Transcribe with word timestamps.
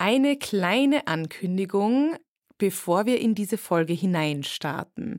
Eine 0.00 0.36
kleine 0.36 1.08
Ankündigung, 1.08 2.16
bevor 2.56 3.06
wir 3.06 3.20
in 3.20 3.34
diese 3.34 3.58
Folge 3.58 3.92
hineinstarten. 3.92 5.18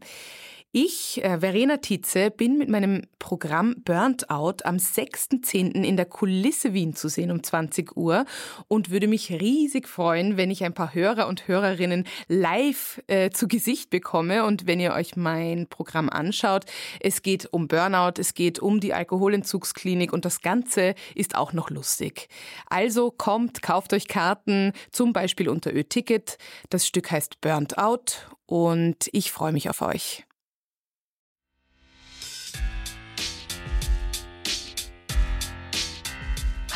Ich, 0.71 1.23
äh, 1.23 1.39
Verena 1.39 1.77
Tietze, 1.77 2.29
bin 2.29 2.59
mit 2.59 2.69
meinem 2.69 3.01
Programm 3.17 3.73
Burnt 3.85 4.29
Out 4.29 4.67
am 4.67 4.75
6.10. 4.75 5.83
in 5.83 5.97
der 5.97 6.05
Kulisse 6.05 6.75
Wien 6.75 6.93
zu 6.93 7.07
sehen 7.07 7.31
um 7.31 7.41
20 7.41 7.97
Uhr 7.97 8.23
und 8.67 8.91
würde 8.91 9.07
mich 9.07 9.31
riesig 9.31 9.87
freuen, 9.87 10.37
wenn 10.37 10.51
ich 10.51 10.63
ein 10.63 10.75
paar 10.75 10.93
Hörer 10.93 11.27
und 11.27 11.47
Hörerinnen 11.47 12.05
live 12.27 13.01
äh, 13.07 13.31
zu 13.31 13.47
Gesicht 13.47 13.89
bekomme 13.89 14.45
und 14.45 14.67
wenn 14.67 14.79
ihr 14.79 14.93
euch 14.93 15.15
mein 15.15 15.65
Programm 15.65 16.07
anschaut. 16.07 16.65
Es 16.99 17.23
geht 17.23 17.51
um 17.51 17.67
Burnout, 17.67 18.19
es 18.19 18.35
geht 18.35 18.59
um 18.59 18.79
die 18.79 18.93
Alkoholentzugsklinik 18.93 20.13
und 20.13 20.23
das 20.23 20.41
Ganze 20.41 20.93
ist 21.15 21.33
auch 21.33 21.51
noch 21.51 21.71
lustig. 21.71 22.27
Also 22.67 23.09
kommt, 23.09 23.63
kauft 23.63 23.91
euch 23.91 24.07
Karten, 24.07 24.73
zum 24.91 25.13
Beispiel 25.13 25.49
unter 25.49 25.73
Ö-Ticket. 25.73 26.37
Das 26.69 26.85
Stück 26.85 27.09
heißt 27.09 27.41
Burnt 27.41 27.79
Out 27.79 28.29
und 28.45 29.09
ich 29.13 29.31
freue 29.31 29.51
mich 29.51 29.67
auf 29.67 29.81
euch. 29.81 30.28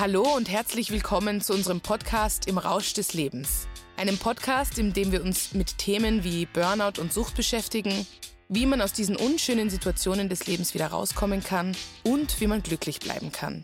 Hallo 0.06 0.36
und 0.36 0.50
herzlich 0.50 0.92
willkommen 0.92 1.40
zu 1.40 1.54
unserem 1.54 1.80
Podcast 1.80 2.46
Im 2.48 2.58
Rausch 2.58 2.92
des 2.92 3.14
Lebens. 3.14 3.70
Einem 3.96 4.18
Podcast, 4.18 4.78
in 4.78 4.92
dem 4.92 5.14
wir 5.14 5.24
uns 5.24 5.54
mit 5.54 5.78
Themen 5.78 6.26
wie 6.26 6.46
Burnout 6.46 7.00
und 7.00 7.14
Sucht 7.14 7.38
beschäftigen, 7.38 8.06
wie 8.50 8.66
man 8.66 8.82
aus 8.82 8.92
diesen 8.92 9.16
unschönen 9.16 9.70
Situationen 9.70 10.28
des 10.28 10.46
Lebens 10.46 10.74
wieder 10.74 10.88
rauskommen 10.88 11.42
kann 11.42 11.74
und 12.04 12.42
wie 12.42 12.48
man 12.48 12.62
glücklich 12.62 13.00
bleiben 13.00 13.32
kann. 13.32 13.64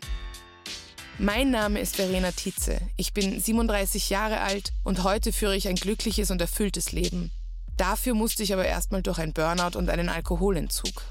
Mein 1.18 1.50
Name 1.50 1.78
ist 1.78 1.96
Verena 1.96 2.30
Tietze. 2.30 2.80
Ich 2.96 3.12
bin 3.12 3.38
37 3.38 4.08
Jahre 4.08 4.40
alt 4.40 4.72
und 4.82 5.04
heute 5.04 5.34
führe 5.34 5.56
ich 5.56 5.68
ein 5.68 5.76
glückliches 5.76 6.30
und 6.30 6.40
erfülltes 6.40 6.92
Leben. 6.92 7.32
Dafür 7.76 8.14
musste 8.14 8.44
ich 8.44 8.54
aber 8.54 8.64
erstmal 8.64 9.02
durch 9.02 9.18
ein 9.18 9.34
Burnout 9.34 9.76
und 9.76 9.90
einen 9.90 10.08
Alkoholentzug. 10.08 11.02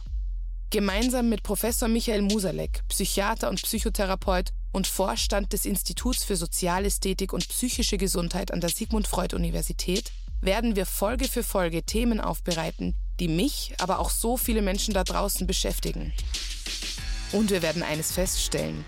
Gemeinsam 0.72 1.30
mit 1.30 1.44
Professor 1.44 1.88
Michael 1.88 2.23
Musalek, 2.23 2.81
Psychiater 2.88 3.50
und 3.50 3.62
Psychotherapeut 3.62 4.53
und 4.72 4.88
Vorstand 4.88 5.53
des 5.53 5.66
Instituts 5.66 6.23
für 6.23 6.36
Sozialästhetik 6.36 7.34
und 7.34 7.48
psychische 7.48 7.98
Gesundheit 7.98 8.52
an 8.52 8.62
der 8.62 8.70
Sigmund 8.70 9.08
Freud 9.08 9.36
Universität, 9.36 10.12
werden 10.42 10.75
wir 10.75 10.86
Folge 10.86 11.28
für 11.28 11.44
Folge 11.44 11.84
Themen 11.84 12.22
aufbereiten, 12.22 12.95
die 13.20 13.28
mich, 13.28 13.73
aber 13.80 14.00
auch 14.00 14.09
so 14.09 14.38
viele 14.38 14.62
Menschen 14.62 14.94
da 14.94 15.03
draußen 15.03 15.45
beschäftigen. 15.47 16.14
Und 17.31 17.52
wir 17.52 17.62
werden 17.62 17.84
eines 17.84 18.12
feststellen, 18.12 18.86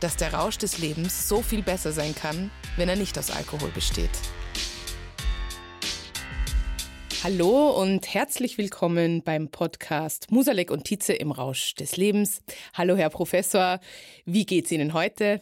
dass 0.00 0.16
der 0.16 0.34
Rausch 0.34 0.58
des 0.58 0.78
Lebens 0.78 1.28
so 1.28 1.42
viel 1.42 1.62
besser 1.62 1.92
sein 1.92 2.14
kann, 2.14 2.50
wenn 2.76 2.88
er 2.88 2.96
nicht 2.96 3.18
aus 3.18 3.30
Alkohol 3.30 3.70
besteht. 3.70 4.10
Hallo 7.24 7.70
und 7.70 8.12
herzlich 8.12 8.58
willkommen 8.58 9.22
beim 9.22 9.48
Podcast 9.48 10.30
Musalek 10.30 10.70
und 10.70 10.84
Tietze 10.84 11.14
im 11.14 11.30
Rausch 11.32 11.74
des 11.74 11.96
Lebens. 11.96 12.42
Hallo, 12.74 12.96
Herr 12.96 13.08
Professor. 13.08 13.80
Wie 14.26 14.44
geht's 14.44 14.70
Ihnen 14.70 14.92
heute? 14.92 15.40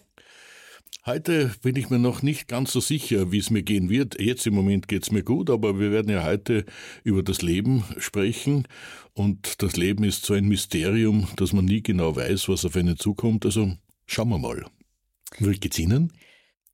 Heute 1.06 1.52
bin 1.60 1.74
ich 1.74 1.90
mir 1.90 1.98
noch 1.98 2.22
nicht 2.22 2.46
ganz 2.46 2.70
so 2.70 2.78
sicher, 2.78 3.32
wie 3.32 3.38
es 3.38 3.50
mir 3.50 3.64
gehen 3.64 3.90
wird. 3.90 4.20
Jetzt 4.20 4.46
im 4.46 4.54
Moment 4.54 4.86
geht's 4.86 5.10
mir 5.10 5.24
gut, 5.24 5.50
aber 5.50 5.80
wir 5.80 5.90
werden 5.90 6.12
ja 6.12 6.22
heute 6.22 6.66
über 7.02 7.24
das 7.24 7.42
Leben 7.42 7.82
sprechen. 7.98 8.68
Und 9.12 9.60
das 9.60 9.76
Leben 9.76 10.04
ist 10.04 10.24
so 10.24 10.34
ein 10.34 10.46
Mysterium, 10.46 11.26
dass 11.34 11.52
man 11.52 11.64
nie 11.64 11.82
genau 11.82 12.14
weiß, 12.14 12.48
was 12.48 12.64
auf 12.64 12.76
einen 12.76 12.96
zukommt. 12.96 13.44
Also 13.44 13.72
schauen 14.06 14.28
wir 14.28 14.38
mal. 14.38 14.66
Wie 15.40 15.58
geht's 15.58 15.80
Ihnen? 15.80 16.12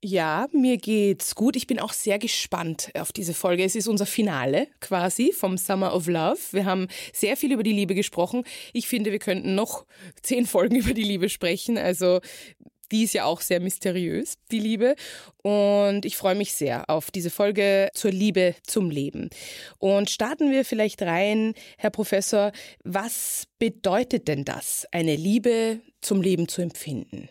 Ja, 0.01 0.47
mir 0.53 0.77
geht's 0.77 1.35
gut. 1.35 1.57
Ich 1.57 1.67
bin 1.67 1.77
auch 1.77 1.91
sehr 1.91 2.19
gespannt 2.19 2.89
auf 2.93 3.11
diese 3.11 3.33
Folge. 3.33 3.65
Es 3.65 3.75
ist 3.75 3.89
unser 3.89 4.05
Finale 4.05 4.67
quasi 4.79 5.33
vom 5.33 5.57
Summer 5.57 5.93
of 5.93 6.07
Love. 6.07 6.39
Wir 6.51 6.63
haben 6.63 6.87
sehr 7.11 7.35
viel 7.35 7.51
über 7.51 7.63
die 7.63 7.73
Liebe 7.73 7.95
gesprochen. 7.95 8.45
Ich 8.71 8.87
finde, 8.87 9.11
wir 9.11 9.19
könnten 9.19 9.55
noch 9.55 9.85
zehn 10.23 10.45
Folgen 10.45 10.77
über 10.77 10.93
die 10.93 11.03
Liebe 11.03 11.27
sprechen. 11.27 11.77
Also 11.77 12.21
die 12.93 13.03
ist 13.03 13.13
ja 13.13 13.25
auch 13.25 13.41
sehr 13.41 13.59
mysteriös, 13.59 14.35
die 14.51 14.59
Liebe. 14.59 14.95
Und 15.43 16.05
ich 16.05 16.15
freue 16.15 16.35
mich 16.35 16.53
sehr 16.53 16.89
auf 16.89 17.11
diese 17.11 17.29
Folge 17.29 17.89
zur 17.93 18.11
Liebe 18.11 18.55
zum 18.65 18.89
Leben. 18.89 19.29
Und 19.79 20.09
starten 20.09 20.49
wir 20.49 20.63
vielleicht 20.63 21.01
rein, 21.01 21.55
Herr 21.77 21.91
Professor, 21.91 22.53
was 22.85 23.47
bedeutet 23.59 24.29
denn 24.29 24.45
das, 24.45 24.87
eine 24.93 25.17
Liebe 25.17 25.81
zum 25.99 26.21
Leben 26.21 26.47
zu 26.47 26.61
empfinden? 26.61 27.27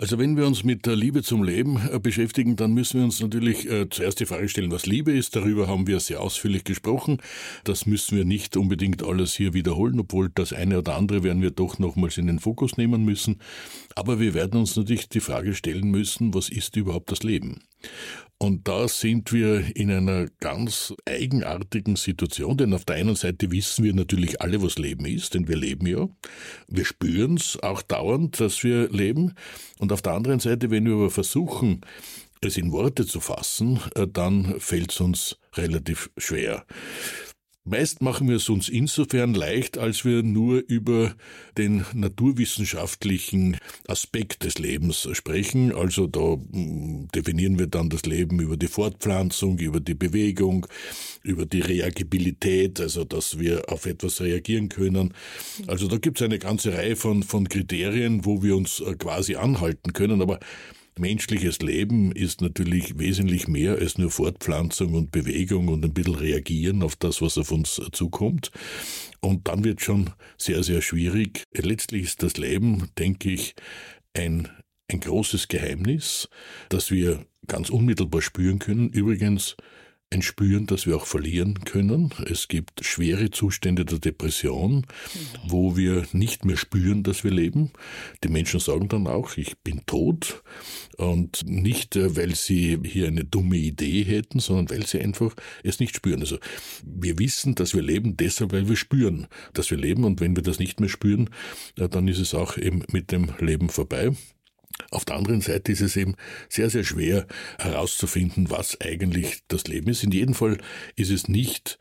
Also 0.00 0.18
wenn 0.18 0.36
wir 0.36 0.44
uns 0.44 0.64
mit 0.64 0.86
der 0.86 0.96
Liebe 0.96 1.22
zum 1.22 1.44
Leben 1.44 1.80
äh, 1.88 2.00
beschäftigen, 2.00 2.56
dann 2.56 2.74
müssen 2.74 2.98
wir 2.98 3.04
uns 3.04 3.20
natürlich 3.20 3.70
äh, 3.70 3.88
zuerst 3.88 4.18
die 4.18 4.26
Frage 4.26 4.48
stellen, 4.48 4.72
was 4.72 4.86
Liebe 4.86 5.12
ist. 5.12 5.36
Darüber 5.36 5.68
haben 5.68 5.86
wir 5.86 6.00
sehr 6.00 6.20
ausführlich 6.20 6.64
gesprochen. 6.64 7.18
Das 7.62 7.86
müssen 7.86 8.16
wir 8.16 8.24
nicht 8.24 8.56
unbedingt 8.56 9.04
alles 9.04 9.34
hier 9.34 9.54
wiederholen, 9.54 10.00
obwohl 10.00 10.30
das 10.34 10.52
eine 10.52 10.78
oder 10.78 10.96
andere 10.96 11.22
werden 11.22 11.42
wir 11.42 11.52
doch 11.52 11.78
nochmals 11.78 12.18
in 12.18 12.26
den 12.26 12.40
Fokus 12.40 12.76
nehmen 12.76 13.04
müssen. 13.04 13.40
Aber 13.94 14.18
wir 14.18 14.34
werden 14.34 14.58
uns 14.58 14.74
natürlich 14.74 15.08
die 15.08 15.20
Frage 15.20 15.54
stellen 15.54 15.92
müssen, 15.92 16.34
was 16.34 16.48
ist 16.48 16.74
überhaupt 16.74 17.12
das 17.12 17.22
Leben? 17.22 17.60
Und 18.38 18.68
da 18.68 18.88
sind 18.88 19.32
wir 19.32 19.76
in 19.76 19.90
einer 19.90 20.26
ganz 20.40 20.92
eigenartigen 21.06 21.96
Situation, 21.96 22.56
denn 22.56 22.74
auf 22.74 22.84
der 22.84 22.96
einen 22.96 23.14
Seite 23.14 23.50
wissen 23.52 23.84
wir 23.84 23.94
natürlich 23.94 24.42
alle, 24.42 24.62
was 24.62 24.76
Leben 24.76 25.06
ist, 25.06 25.34
denn 25.34 25.48
wir 25.48 25.56
leben 25.56 25.86
ja. 25.86 26.08
Wir 26.68 26.84
spüren 26.84 27.36
es 27.36 27.58
auch 27.62 27.80
dauernd, 27.80 28.40
dass 28.40 28.62
wir 28.64 28.90
leben. 28.90 29.34
Und 29.78 29.92
auf 29.94 30.02
der 30.02 30.12
anderen 30.12 30.40
Seite, 30.40 30.70
wenn 30.70 30.84
wir 30.84 30.94
aber 30.94 31.10
versuchen, 31.10 31.80
es 32.40 32.56
in 32.58 32.72
Worte 32.72 33.06
zu 33.06 33.20
fassen, 33.20 33.80
äh, 33.94 34.06
dann 34.06 34.60
fällt 34.60 34.92
es 34.92 35.00
uns 35.00 35.38
relativ 35.54 36.10
schwer. 36.18 36.66
Meist 37.66 38.02
machen 38.02 38.28
wir 38.28 38.36
es 38.36 38.50
uns 38.50 38.68
insofern 38.68 39.32
leicht, 39.32 39.78
als 39.78 40.04
wir 40.04 40.22
nur 40.22 40.62
über 40.68 41.14
den 41.56 41.86
naturwissenschaftlichen 41.94 43.56
Aspekt 43.88 44.44
des 44.44 44.58
Lebens 44.58 45.08
sprechen. 45.12 45.74
Also 45.74 46.06
da 46.06 46.36
mm, 46.36 47.08
definieren 47.14 47.58
wir 47.58 47.66
dann 47.66 47.88
das 47.88 48.04
Leben 48.04 48.38
über 48.38 48.58
die 48.58 48.68
Fortpflanzung, 48.68 49.58
über 49.60 49.80
die 49.80 49.94
Bewegung, 49.94 50.66
über 51.22 51.46
die 51.46 51.62
Reagibilität, 51.62 52.82
also 52.82 53.04
dass 53.04 53.38
wir 53.38 53.72
auf 53.72 53.86
etwas 53.86 54.20
reagieren 54.20 54.68
können. 54.68 55.14
Also 55.66 55.88
da 55.88 55.96
gibt 55.96 56.20
es 56.20 56.24
eine 56.26 56.38
ganze 56.38 56.74
Reihe 56.74 56.96
von, 56.96 57.22
von 57.22 57.48
Kriterien, 57.48 58.26
wo 58.26 58.42
wir 58.42 58.56
uns 58.58 58.80
äh, 58.80 58.94
quasi 58.94 59.36
anhalten 59.36 59.94
können. 59.94 60.20
Aber 60.20 60.38
Menschliches 60.98 61.58
Leben 61.58 62.12
ist 62.12 62.40
natürlich 62.40 62.98
wesentlich 62.98 63.48
mehr 63.48 63.78
als 63.78 63.98
nur 63.98 64.10
Fortpflanzung 64.10 64.94
und 64.94 65.10
Bewegung 65.10 65.66
und 65.68 65.84
ein 65.84 65.92
bisschen 65.92 66.14
reagieren 66.14 66.82
auf 66.84 66.94
das, 66.94 67.20
was 67.20 67.36
auf 67.36 67.50
uns 67.50 67.80
zukommt. 67.92 68.52
Und 69.20 69.48
dann 69.48 69.64
wird 69.64 69.80
schon 69.80 70.10
sehr, 70.38 70.62
sehr 70.62 70.82
schwierig. 70.82 71.42
Letztlich 71.52 72.04
ist 72.04 72.22
das 72.22 72.36
Leben, 72.36 72.90
denke 72.96 73.30
ich, 73.30 73.54
ein, 74.12 74.48
ein 74.88 75.00
großes 75.00 75.48
Geheimnis, 75.48 76.28
das 76.68 76.92
wir 76.92 77.26
ganz 77.48 77.70
unmittelbar 77.70 78.22
spüren 78.22 78.60
können. 78.60 78.88
Übrigens, 78.90 79.56
ein 80.10 80.22
Spüren, 80.22 80.66
das 80.66 80.86
wir 80.86 80.96
auch 80.96 81.06
verlieren 81.06 81.64
können. 81.64 82.10
Es 82.30 82.48
gibt 82.48 82.84
schwere 82.84 83.30
Zustände 83.30 83.84
der 83.84 83.98
Depression, 83.98 84.86
wo 85.46 85.76
wir 85.76 86.06
nicht 86.12 86.44
mehr 86.44 86.56
spüren, 86.56 87.02
dass 87.02 87.24
wir 87.24 87.30
leben. 87.30 87.72
Die 88.22 88.28
Menschen 88.28 88.60
sagen 88.60 88.88
dann 88.88 89.06
auch, 89.06 89.36
ich 89.36 89.58
bin 89.58 89.84
tot. 89.86 90.42
Und 90.96 91.44
nicht, 91.46 91.96
äh, 91.96 92.16
weil 92.16 92.34
sie 92.34 92.78
hier 92.84 93.08
eine 93.08 93.24
dumme 93.24 93.56
Idee 93.56 94.04
hätten, 94.04 94.38
sondern 94.38 94.70
weil 94.70 94.86
sie 94.86 95.00
einfach 95.00 95.34
es 95.62 95.80
nicht 95.80 95.96
spüren. 95.96 96.20
Also 96.20 96.38
wir 96.84 97.18
wissen, 97.18 97.54
dass 97.56 97.74
wir 97.74 97.82
leben, 97.82 98.16
deshalb, 98.16 98.52
weil 98.52 98.68
wir 98.68 98.76
spüren, 98.76 99.26
dass 99.52 99.70
wir 99.70 99.78
leben. 99.78 100.04
Und 100.04 100.20
wenn 100.20 100.36
wir 100.36 100.42
das 100.42 100.58
nicht 100.58 100.78
mehr 100.80 100.88
spüren, 100.88 101.30
äh, 101.76 101.88
dann 101.88 102.08
ist 102.08 102.18
es 102.18 102.34
auch 102.34 102.56
eben 102.56 102.84
mit 102.92 103.10
dem 103.10 103.32
Leben 103.40 103.68
vorbei. 103.68 104.12
Auf 104.90 105.04
der 105.04 105.16
anderen 105.16 105.40
Seite 105.40 105.72
ist 105.72 105.80
es 105.80 105.96
eben 105.96 106.14
sehr, 106.48 106.70
sehr 106.70 106.84
schwer 106.84 107.26
herauszufinden, 107.58 108.50
was 108.50 108.80
eigentlich 108.80 109.42
das 109.48 109.66
Leben 109.66 109.88
ist. 109.88 110.02
In 110.02 110.10
jedem 110.10 110.34
Fall 110.34 110.58
ist 110.96 111.10
es 111.10 111.28
nicht 111.28 111.78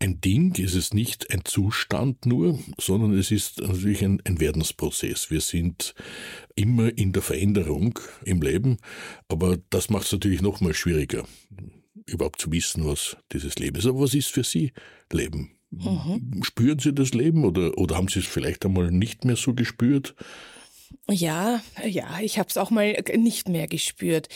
ein 0.00 0.20
Ding, 0.20 0.54
ist 0.56 0.74
es 0.74 0.92
nicht 0.92 1.30
ein 1.32 1.44
Zustand 1.44 2.26
nur, 2.26 2.58
sondern 2.78 3.16
es 3.16 3.30
ist 3.30 3.60
natürlich 3.60 4.04
ein, 4.04 4.20
ein 4.24 4.38
Werdensprozess. 4.38 5.30
Wir 5.30 5.40
sind 5.40 5.94
immer 6.54 6.96
in 6.96 7.12
der 7.12 7.22
Veränderung 7.22 7.98
im 8.24 8.42
Leben, 8.42 8.76
aber 9.28 9.56
das 9.70 9.90
macht 9.90 10.06
es 10.06 10.12
natürlich 10.12 10.42
noch 10.42 10.60
mal 10.60 10.74
schwieriger, 10.74 11.24
überhaupt 12.06 12.40
zu 12.40 12.52
wissen, 12.52 12.84
was 12.84 13.16
dieses 13.32 13.56
Leben 13.56 13.78
ist. 13.78 13.86
Aber 13.86 14.00
was 14.00 14.14
ist 14.14 14.28
für 14.28 14.44
Sie 14.44 14.72
Leben? 15.10 15.52
Mhm. 15.70 16.42
Spüren 16.42 16.78
Sie 16.78 16.92
das 16.92 17.14
Leben 17.14 17.44
oder, 17.44 17.76
oder 17.78 17.96
haben 17.96 18.08
Sie 18.08 18.18
es 18.18 18.26
vielleicht 18.26 18.64
einmal 18.64 18.90
nicht 18.90 19.24
mehr 19.24 19.36
so 19.36 19.54
gespürt? 19.54 20.14
Ja, 21.10 21.62
ja, 21.84 22.18
ich 22.20 22.38
habe 22.38 22.48
es 22.48 22.56
auch 22.56 22.70
mal 22.70 22.96
nicht 23.16 23.48
mehr 23.48 23.66
gespürt. 23.66 24.28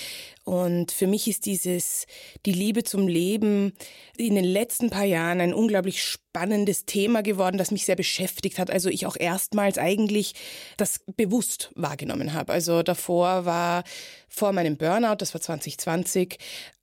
Und 0.45 0.93
für 0.93 1.07
mich 1.07 1.29
ist 1.29 1.47
dieses, 1.47 2.07
die 2.47 2.53
Liebe 2.53 2.85
zum 2.85 3.09
Leben 3.09 3.73
in 4.17 4.35
den 4.35 4.45
letzten 4.45 4.91
paar 4.91 5.05
Jahren 5.05 5.41
ein 5.41 5.55
unglaublich 5.55 6.03
spannendes 6.29 6.85
Thema 6.85 7.23
geworden, 7.23 7.59
das 7.59 7.71
mich 7.71 7.85
sehr 7.87 7.97
beschäftigt 7.97 8.59
hat. 8.59 8.71
Also 8.71 8.91
ich 8.91 9.07
auch 9.07 9.17
erstmals 9.19 9.79
eigentlich 9.79 10.35
das 10.77 11.01
bewusst 11.17 11.71
wahrgenommen 11.75 12.35
habe. 12.35 12.53
Also 12.53 12.83
davor 12.83 13.45
war 13.45 13.85
vor 14.29 14.53
meinem 14.53 14.77
Burnout, 14.77 15.17
das 15.19 15.33
war 15.33 15.41
2020, 15.41 16.37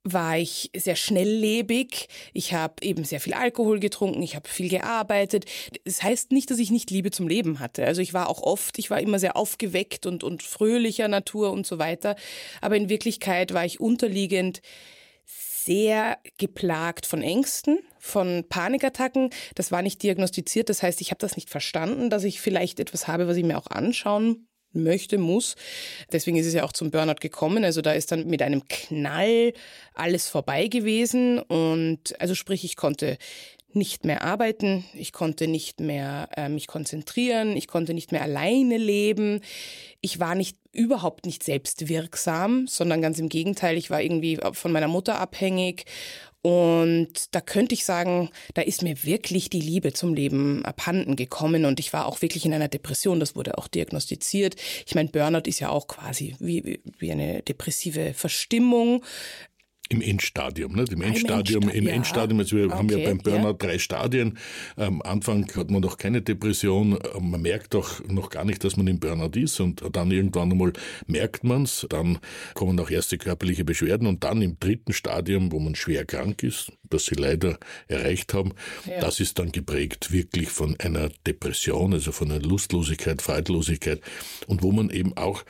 war 0.03 0.37
ich 0.37 0.71
sehr 0.75 0.95
schnelllebig. 0.95 2.07
Ich 2.33 2.53
habe 2.53 2.75
eben 2.81 3.03
sehr 3.03 3.19
viel 3.19 3.33
Alkohol 3.33 3.79
getrunken, 3.79 4.23
ich 4.23 4.35
habe 4.35 4.49
viel 4.49 4.69
gearbeitet. 4.69 5.45
Das 5.83 6.01
heißt 6.01 6.31
nicht, 6.31 6.49
dass 6.49 6.59
ich 6.59 6.71
nicht 6.71 6.89
Liebe 6.89 7.11
zum 7.11 7.27
Leben 7.27 7.59
hatte. 7.59 7.85
Also 7.85 8.01
ich 8.01 8.13
war 8.13 8.29
auch 8.29 8.41
oft, 8.41 8.79
ich 8.79 8.89
war 8.89 8.99
immer 8.99 9.19
sehr 9.19 9.37
aufgeweckt 9.37 10.05
und, 10.05 10.23
und 10.23 10.41
fröhlicher 10.41 11.07
Natur 11.07 11.51
und 11.51 11.67
so 11.67 11.77
weiter. 11.77 12.15
Aber 12.61 12.75
in 12.75 12.89
Wirklichkeit 12.89 13.53
war 13.53 13.65
ich 13.65 13.79
unterliegend 13.79 14.61
sehr 15.65 16.17
geplagt 16.37 17.05
von 17.05 17.21
Ängsten, 17.21 17.79
von 17.99 18.45
Panikattacken. 18.47 19.31
Das 19.55 19.71
war 19.71 19.81
nicht 19.81 20.03
diagnostiziert. 20.03 20.69
Das 20.69 20.83
heißt, 20.83 21.01
ich 21.01 21.11
habe 21.11 21.19
das 21.19 21.35
nicht 21.35 21.49
verstanden, 21.49 22.09
dass 22.09 22.23
ich 22.23 22.39
vielleicht 22.39 22.79
etwas 22.79 23.07
habe, 23.07 23.27
was 23.27 23.37
ich 23.37 23.43
mir 23.43 23.57
auch 23.57 23.67
anschauen 23.67 24.47
möchte, 24.75 25.17
muss. 25.17 25.55
Deswegen 26.11 26.37
ist 26.37 26.45
es 26.45 26.53
ja 26.53 26.63
auch 26.63 26.73
zum 26.73 26.91
Burnout 26.91 27.15
gekommen. 27.21 27.63
Also 27.63 27.81
da 27.81 27.93
ist 27.93 28.11
dann 28.11 28.27
mit 28.27 28.41
einem 28.41 28.67
Knall 28.67 29.53
alles 29.93 30.27
vorbei 30.29 30.67
gewesen. 30.67 31.39
Und 31.39 32.19
also 32.19 32.35
sprich, 32.35 32.63
ich 32.63 32.75
konnte 32.75 33.17
nicht 33.75 34.05
mehr 34.05 34.23
arbeiten, 34.23 34.85
ich 34.93 35.11
konnte 35.11 35.47
nicht 35.47 35.79
mehr 35.79 36.29
äh, 36.35 36.49
mich 36.49 36.67
konzentrieren, 36.67 37.55
ich 37.57 37.67
konnte 37.67 37.93
nicht 37.93 38.11
mehr 38.11 38.21
alleine 38.21 38.77
leben. 38.77 39.41
Ich 40.01 40.19
war 40.19 40.35
nicht 40.35 40.57
überhaupt 40.71 41.25
nicht 41.25 41.43
selbstwirksam, 41.43 42.67
sondern 42.67 43.01
ganz 43.01 43.19
im 43.19 43.29
Gegenteil, 43.29 43.77
ich 43.77 43.89
war 43.89 44.01
irgendwie 44.01 44.39
von 44.53 44.71
meiner 44.71 44.87
Mutter 44.87 45.19
abhängig 45.19 45.85
und 46.45 47.33
da 47.33 47.41
könnte 47.41 47.73
ich 47.73 47.85
sagen, 47.85 48.29
da 48.53 48.61
ist 48.61 48.83
mir 48.83 49.03
wirklich 49.03 49.49
die 49.49 49.59
Liebe 49.61 49.93
zum 49.93 50.13
Leben 50.13 50.63
abhanden 50.63 51.15
gekommen 51.15 51.65
und 51.65 51.79
ich 51.79 51.91
war 51.91 52.05
auch 52.05 52.21
wirklich 52.21 52.45
in 52.45 52.53
einer 52.53 52.67
Depression. 52.67 53.19
Das 53.19 53.35
wurde 53.35 53.57
auch 53.57 53.67
diagnostiziert. 53.67 54.55
Ich 54.85 54.93
meine, 54.93 55.09
Burnout 55.09 55.49
ist 55.49 55.59
ja 55.59 55.69
auch 55.69 55.87
quasi 55.87 56.35
wie, 56.37 56.81
wie 56.99 57.11
eine 57.11 57.41
depressive 57.41 58.13
Verstimmung. 58.13 59.03
Im 59.89 60.01
Endstadium, 60.01 60.73
nicht? 60.73 60.91
Im 60.91 61.01
Endstadium, 61.01 61.63
im, 61.63 61.69
Endsta 61.69 61.79
im 61.79 61.87
Endstadium, 61.87 62.39
also 62.39 62.57
wir 62.57 62.65
okay, 62.65 62.75
haben 62.75 62.89
ja 62.89 62.97
beim 62.97 63.17
Burnout 63.19 63.47
ja. 63.47 63.53
drei 63.53 63.77
Stadien. 63.77 64.37
Am 64.77 65.01
Anfang 65.03 65.47
hat 65.55 65.69
man 65.69 65.81
noch 65.81 65.97
keine 65.97 66.21
Depression, 66.21 66.97
man 67.19 67.41
merkt 67.41 67.75
auch 67.75 67.99
noch 68.07 68.29
gar 68.31 68.45
nicht, 68.45 68.63
dass 68.63 68.77
man 68.77 68.87
im 68.87 68.99
Burnout 68.99 69.37
ist 69.39 69.59
und 69.59 69.83
dann 69.91 70.09
irgendwann 70.09 70.51
einmal 70.51 70.73
merkt 71.05 71.43
man 71.43 71.63
es, 71.63 71.85
dann 71.89 72.17
kommen 72.55 72.79
auch 72.79 72.89
erste 72.89 73.17
körperliche 73.19 73.63
Beschwerden 73.63 74.07
und 74.07 74.23
dann 74.23 74.41
im 74.41 74.59
dritten 74.59 74.93
Stadium, 74.93 75.51
wo 75.51 75.59
man 75.59 75.75
schwer 75.75 76.03
krank 76.05 76.41
ist, 76.41 76.71
das 76.89 77.05
sie 77.05 77.15
leider 77.15 77.59
erreicht 77.87 78.33
haben, 78.33 78.53
ja. 78.85 78.99
das 78.99 79.19
ist 79.19 79.37
dann 79.37 79.51
geprägt 79.51 80.11
wirklich 80.11 80.49
von 80.49 80.75
einer 80.79 81.09
Depression, 81.27 81.93
also 81.93 82.11
von 82.11 82.31
einer 82.31 82.41
Lustlosigkeit, 82.41 83.21
Freudlosigkeit 83.21 84.01
und 84.47 84.63
wo 84.63 84.71
man 84.71 84.89
eben 84.89 85.15
auch 85.15 85.43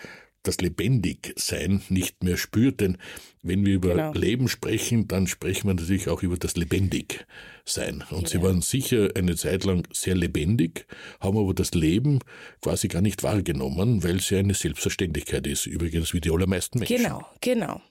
das 0.47 0.57
Lebendigsein 0.57 1.81
nicht 1.89 2.23
mehr 2.23 2.37
spürt. 2.37 2.81
Denn 2.81 2.97
wenn 3.41 3.65
wir 3.65 3.75
über 3.75 3.89
genau. 3.89 4.13
Leben 4.13 4.47
sprechen, 4.47 5.07
dann 5.07 5.27
sprechen 5.27 5.67
wir 5.67 5.75
natürlich 5.75 6.09
auch 6.09 6.23
über 6.23 6.37
das 6.37 6.55
Lebendigsein. 6.55 8.03
Und 8.09 8.23
ja. 8.23 8.27
sie 8.27 8.41
waren 8.41 8.61
sicher 8.61 9.09
eine 9.15 9.35
Zeit 9.35 9.63
lang 9.63 9.87
sehr 9.93 10.15
lebendig, 10.15 10.87
haben 11.19 11.37
aber 11.37 11.53
das 11.53 11.73
Leben 11.73 12.19
quasi 12.61 12.87
gar 12.87 13.01
nicht 13.01 13.23
wahrgenommen, 13.23 14.03
weil 14.03 14.17
es 14.17 14.29
ja 14.29 14.39
eine 14.39 14.53
Selbstverständlichkeit 14.53 15.47
ist, 15.47 15.65
übrigens 15.65 16.13
wie 16.13 16.21
die 16.21 16.31
allermeisten 16.31 16.79
Menschen. 16.79 16.97
Genau, 16.97 17.25
genau. 17.41 17.81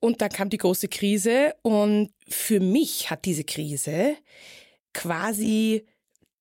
Und 0.00 0.20
dann 0.20 0.30
kam 0.30 0.50
die 0.50 0.58
große 0.58 0.88
Krise 0.88 1.54
und 1.62 2.10
für 2.28 2.60
mich 2.60 3.10
hat 3.10 3.24
diese 3.24 3.44
Krise 3.44 4.16
quasi 4.92 5.86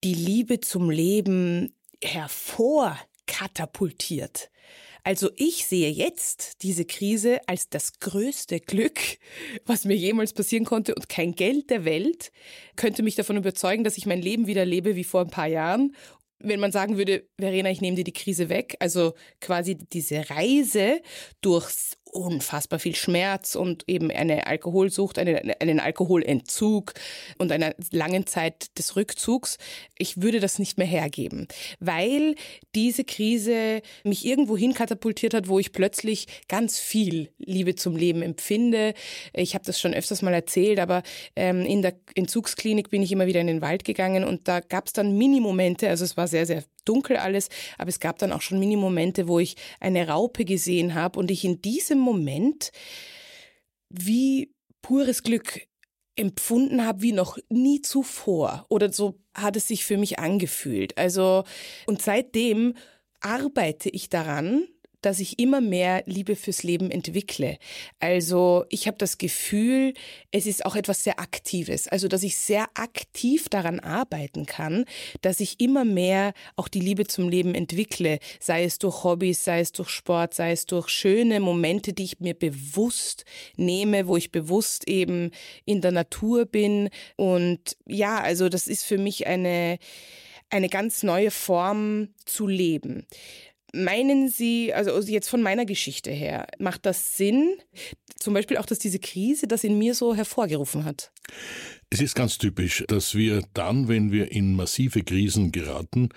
die 0.03 0.13
Liebe 0.13 0.59
zum 0.59 0.89
Leben 0.89 1.73
hervorkatapultiert. 2.03 4.49
Also 5.05 5.29
ich 5.35 5.67
sehe 5.67 5.91
jetzt 5.91 6.63
diese 6.63 6.83
Krise 6.83 7.39
als 7.47 7.69
das 7.69 7.99
größte 7.99 8.59
Glück, 8.59 8.99
was 9.63 9.85
mir 9.85 9.95
jemals 9.95 10.33
passieren 10.33 10.65
konnte 10.65 10.95
und 10.95 11.09
kein 11.09 11.35
Geld 11.35 11.69
der 11.69 11.85
Welt 11.85 12.31
könnte 12.75 13.03
mich 13.03 13.13
davon 13.13 13.37
überzeugen, 13.37 13.83
dass 13.83 13.99
ich 13.99 14.07
mein 14.07 14.19
Leben 14.19 14.47
wieder 14.47 14.65
lebe 14.65 14.95
wie 14.95 15.03
vor 15.03 15.21
ein 15.21 15.29
paar 15.29 15.45
Jahren. 15.45 15.95
Wenn 16.39 16.59
man 16.59 16.71
sagen 16.71 16.97
würde, 16.97 17.27
Verena, 17.39 17.69
ich 17.69 17.81
nehme 17.81 17.95
dir 17.95 18.03
die 18.03 18.13
Krise 18.13 18.49
weg, 18.49 18.77
also 18.79 19.13
quasi 19.41 19.75
diese 19.75 20.27
Reise 20.31 21.01
durchs 21.39 21.97
unfassbar 22.15 22.79
viel 22.79 22.95
Schmerz 22.95 23.55
und 23.55 23.83
eben 23.87 24.09
eine 24.09 24.47
Alkoholsucht, 24.47 25.19
eine, 25.19 25.59
einen 25.59 25.79
Alkoholentzug 25.79 26.93
und 27.37 27.51
einer 27.51 27.75
langen 27.91 28.25
Zeit 28.25 28.77
des 28.77 28.95
Rückzugs. 28.95 29.57
Ich 29.97 30.21
würde 30.21 30.39
das 30.39 30.57
nicht 30.57 30.77
mehr 30.77 30.87
hergeben, 30.87 31.47
weil 31.79 32.35
diese 32.73 33.03
Krise 33.03 33.81
mich 34.03 34.25
irgendwo 34.25 34.57
hin 34.57 34.73
katapultiert 34.73 35.33
hat, 35.33 35.47
wo 35.47 35.59
ich 35.59 35.73
plötzlich 35.73 36.27
ganz 36.47 36.79
viel 36.79 37.31
Liebe 37.37 37.75
zum 37.75 37.95
Leben 37.95 38.21
empfinde. 38.21 38.93
Ich 39.33 39.53
habe 39.53 39.65
das 39.65 39.79
schon 39.79 39.93
öfters 39.93 40.21
mal 40.21 40.33
erzählt, 40.33 40.79
aber 40.79 41.03
ähm, 41.35 41.65
in 41.65 41.81
der 41.81 41.95
Entzugsklinik 42.15 42.89
bin 42.89 43.03
ich 43.03 43.11
immer 43.11 43.27
wieder 43.27 43.41
in 43.41 43.47
den 43.47 43.61
Wald 43.61 43.83
gegangen 43.83 44.23
und 44.23 44.47
da 44.47 44.61
gab 44.61 44.87
es 44.87 44.93
dann 44.93 45.17
Minimomente, 45.17 45.89
also 45.89 46.05
es 46.05 46.15
war 46.17 46.27
sehr, 46.27 46.45
sehr 46.45 46.63
dunkel 46.85 47.17
alles, 47.17 47.49
aber 47.77 47.89
es 47.89 47.99
gab 47.99 48.19
dann 48.19 48.31
auch 48.31 48.41
schon 48.41 48.59
Minimomente, 48.59 49.27
wo 49.27 49.39
ich 49.39 49.55
eine 49.79 50.07
Raupe 50.07 50.45
gesehen 50.45 50.93
habe 50.93 51.19
und 51.19 51.31
ich 51.31 51.43
in 51.43 51.61
diesem 51.61 51.99
Moment 51.99 52.71
wie 53.89 54.53
pures 54.81 55.23
Glück 55.23 55.67
empfunden 56.15 56.85
habe 56.85 57.01
wie 57.01 57.11
noch 57.11 57.37
nie 57.49 57.81
zuvor 57.81 58.65
oder 58.69 58.91
so 58.91 59.19
hat 59.33 59.57
es 59.57 59.67
sich 59.67 59.83
für 59.83 59.97
mich 59.97 60.19
angefühlt. 60.19 60.97
Also 60.97 61.43
und 61.87 62.01
seitdem 62.01 62.75
arbeite 63.19 63.89
ich 63.89 64.09
daran, 64.09 64.67
dass 65.05 65.19
ich 65.19 65.37
immer 65.37 65.61
mehr 65.61 66.03
Liebe 66.07 66.35
fürs 66.35 66.63
Leben 66.63 66.89
entwickle. 66.89 67.57
Also 67.99 68.65
ich 68.69 68.87
habe 68.87 68.97
das 68.97 69.17
Gefühl, 69.17 69.93
es 70.31 70.47
ist 70.47 70.65
auch 70.65 70.75
etwas 70.75 71.03
sehr 71.03 71.19
Aktives. 71.19 71.87
Also 71.87 72.07
dass 72.07 72.23
ich 72.23 72.37
sehr 72.37 72.67
aktiv 72.73 73.47
daran 73.49 73.79
arbeiten 73.79 74.45
kann, 74.47 74.85
dass 75.21 75.39
ich 75.39 75.59
immer 75.59 75.85
mehr 75.85 76.33
auch 76.55 76.67
die 76.67 76.79
Liebe 76.79 77.05
zum 77.05 77.29
Leben 77.29 77.53
entwickle. 77.53 78.19
Sei 78.39 78.63
es 78.63 78.79
durch 78.79 79.03
Hobbys, 79.03 79.43
sei 79.43 79.59
es 79.59 79.71
durch 79.71 79.89
Sport, 79.89 80.33
sei 80.33 80.51
es 80.51 80.65
durch 80.65 80.89
schöne 80.89 81.39
Momente, 81.39 81.93
die 81.93 82.05
ich 82.05 82.19
mir 82.19 82.33
bewusst 82.33 83.25
nehme, 83.55 84.07
wo 84.07 84.17
ich 84.17 84.31
bewusst 84.31 84.87
eben 84.87 85.31
in 85.65 85.81
der 85.81 85.91
Natur 85.91 86.45
bin. 86.45 86.89
Und 87.15 87.77
ja, 87.85 88.19
also 88.19 88.49
das 88.49 88.65
ist 88.65 88.83
für 88.83 88.97
mich 88.97 89.27
eine 89.27 89.77
eine 90.49 90.69
ganz 90.69 91.03
neue 91.03 91.31
Form 91.31 92.09
zu 92.25 92.47
leben. 92.47 93.05
Meinen 93.75 94.29
Sie, 94.29 94.73
also 94.73 94.97
jetzt 95.01 95.29
von 95.29 95.41
meiner 95.41 95.65
Geschichte 95.65 96.11
her, 96.11 96.47
macht 96.59 96.85
das 96.85 97.17
Sinn, 97.17 97.57
zum 98.17 98.33
Beispiel 98.33 98.57
auch, 98.57 98.65
dass 98.65 98.79
diese 98.79 98.99
Krise 98.99 99.47
das 99.47 99.63
in 99.63 99.77
mir 99.77 99.93
so 99.93 100.15
hervorgerufen 100.15 100.85
hat? 100.85 101.11
Es 101.95 102.01
ist 102.01 102.13
ganz 102.13 102.37
typisch, 102.37 102.83
dass 102.89 103.15
wir 103.15 103.43
dann, 103.53 103.87
wenn 103.87 104.11
wir 104.11 104.29
in 104.29 104.53
massive 104.53 105.01
Krisen 105.01 105.53
geraten, 105.53 106.09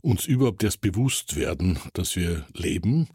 uns 0.00 0.26
überhaupt 0.26 0.62
erst 0.62 0.80
bewusst 0.80 1.34
werden, 1.34 1.78
dass 1.94 2.14
wir 2.14 2.46
leben, 2.52 3.08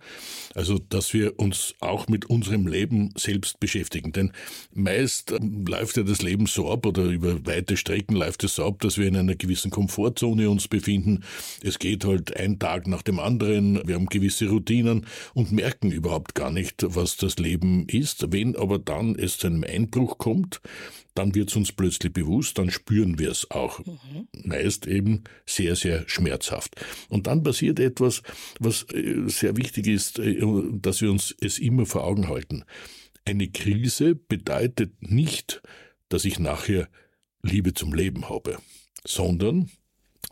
also 0.55 0.79
dass 0.79 1.13
wir 1.13 1.39
uns 1.39 1.75
auch 1.79 2.07
mit 2.07 2.25
unserem 2.25 2.67
Leben 2.67 3.13
selbst 3.15 3.59
beschäftigen. 3.61 4.11
Denn 4.11 4.33
meist 4.73 5.31
ähm, 5.31 5.65
läuft 5.65 5.95
ja 5.95 6.03
das 6.03 6.21
Leben 6.21 6.47
so 6.47 6.69
ab 6.69 6.85
oder 6.85 7.03
über 7.03 7.45
weite 7.45 7.77
Strecken 7.77 8.15
läuft 8.15 8.43
es 8.43 8.55
so 8.55 8.65
ab, 8.65 8.81
dass 8.81 8.97
wir 8.97 9.07
in 9.07 9.15
einer 9.15 9.35
gewissen 9.35 9.71
Komfortzone 9.71 10.49
uns 10.49 10.67
befinden. 10.67 11.23
Es 11.63 11.79
geht 11.79 12.03
halt 12.03 12.35
ein 12.35 12.59
Tag 12.59 12.88
nach 12.88 13.03
dem 13.03 13.19
anderen, 13.19 13.88
wir 13.88 13.95
haben 13.95 14.07
gewisse 14.07 14.49
Routinen 14.49 15.05
und 15.35 15.53
merken 15.53 15.91
überhaupt 15.91 16.35
gar 16.35 16.51
nicht, 16.51 16.83
was 16.85 17.15
das 17.15 17.38
Leben 17.38 17.88
ist. 17.88 18.33
Wenn 18.33 18.57
aber 18.57 18.79
dann 18.79 19.15
es 19.15 19.38
zu 19.38 19.47
einem 19.47 19.63
Einbruch 19.63 20.17
kommt, 20.17 20.59
dann 21.19 21.35
wird 21.35 21.49
es 21.49 21.55
uns 21.55 21.71
plötzlich 21.71 22.09
bewusst, 22.10 22.58
dann 22.58 22.72
spüren 22.72 23.20
wir 23.20 23.32
es 23.32 23.50
auch. 23.51 23.80
Mhm. 23.86 24.28
Meist 24.44 24.88
eben 24.88 25.24
sehr, 25.46 25.75
sehr 25.75 26.08
schmerzhaft. 26.08 26.75
Und 27.10 27.28
dann 27.28 27.44
passiert 27.44 27.80
etwas, 27.80 28.22
was 28.60 28.86
äh, 28.94 29.28
sehr 29.28 29.58
wichtig 29.58 29.88
ist, 29.88 30.20
äh, 30.20 30.42
dass 30.74 31.01
wir 31.01 31.12
uns 31.12 31.36
es 31.39 31.60
immer 31.60 31.86
vor 31.86 32.04
Augen 32.04 32.28
halten. 32.28 32.63
Eine 33.25 33.50
Krise 33.50 34.16
bedeutet 34.16 34.94
nicht, 35.01 35.62
dass 36.10 36.25
ich 36.25 36.39
nachher 36.39 36.89
Liebe 37.44 37.74
zum 37.74 37.94
Leben 37.94 38.30
habe, 38.30 38.58
sondern 39.06 39.70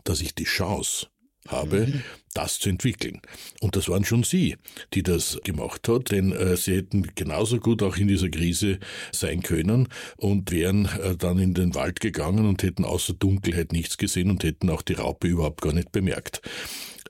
dass 0.04 0.20
ich 0.20 0.34
die 0.34 0.44
Chance 0.44 1.06
habe, 1.48 1.86
mhm. 1.86 2.02
das 2.34 2.58
zu 2.58 2.68
entwickeln. 2.68 3.20
Und 3.60 3.76
das 3.76 3.88
waren 3.88 4.04
schon 4.04 4.22
Sie, 4.22 4.56
die 4.94 5.02
das 5.02 5.38
gemacht 5.44 5.88
hat, 5.88 6.10
denn 6.10 6.32
äh, 6.32 6.56
Sie 6.56 6.76
hätten 6.76 7.08
genauso 7.14 7.58
gut 7.58 7.82
auch 7.82 7.96
in 7.96 8.08
dieser 8.08 8.28
Krise 8.28 8.78
sein 9.12 9.42
können 9.42 9.88
und 10.16 10.50
wären 10.50 10.86
äh, 10.86 11.16
dann 11.16 11.38
in 11.38 11.54
den 11.54 11.74
Wald 11.74 12.00
gegangen 12.00 12.46
und 12.46 12.62
hätten 12.62 12.84
außer 12.84 13.14
Dunkelheit 13.14 13.72
nichts 13.72 13.98
gesehen 13.98 14.30
und 14.30 14.44
hätten 14.44 14.70
auch 14.70 14.82
die 14.82 14.94
Raupe 14.94 15.28
überhaupt 15.28 15.62
gar 15.62 15.72
nicht 15.72 15.92
bemerkt. 15.92 16.40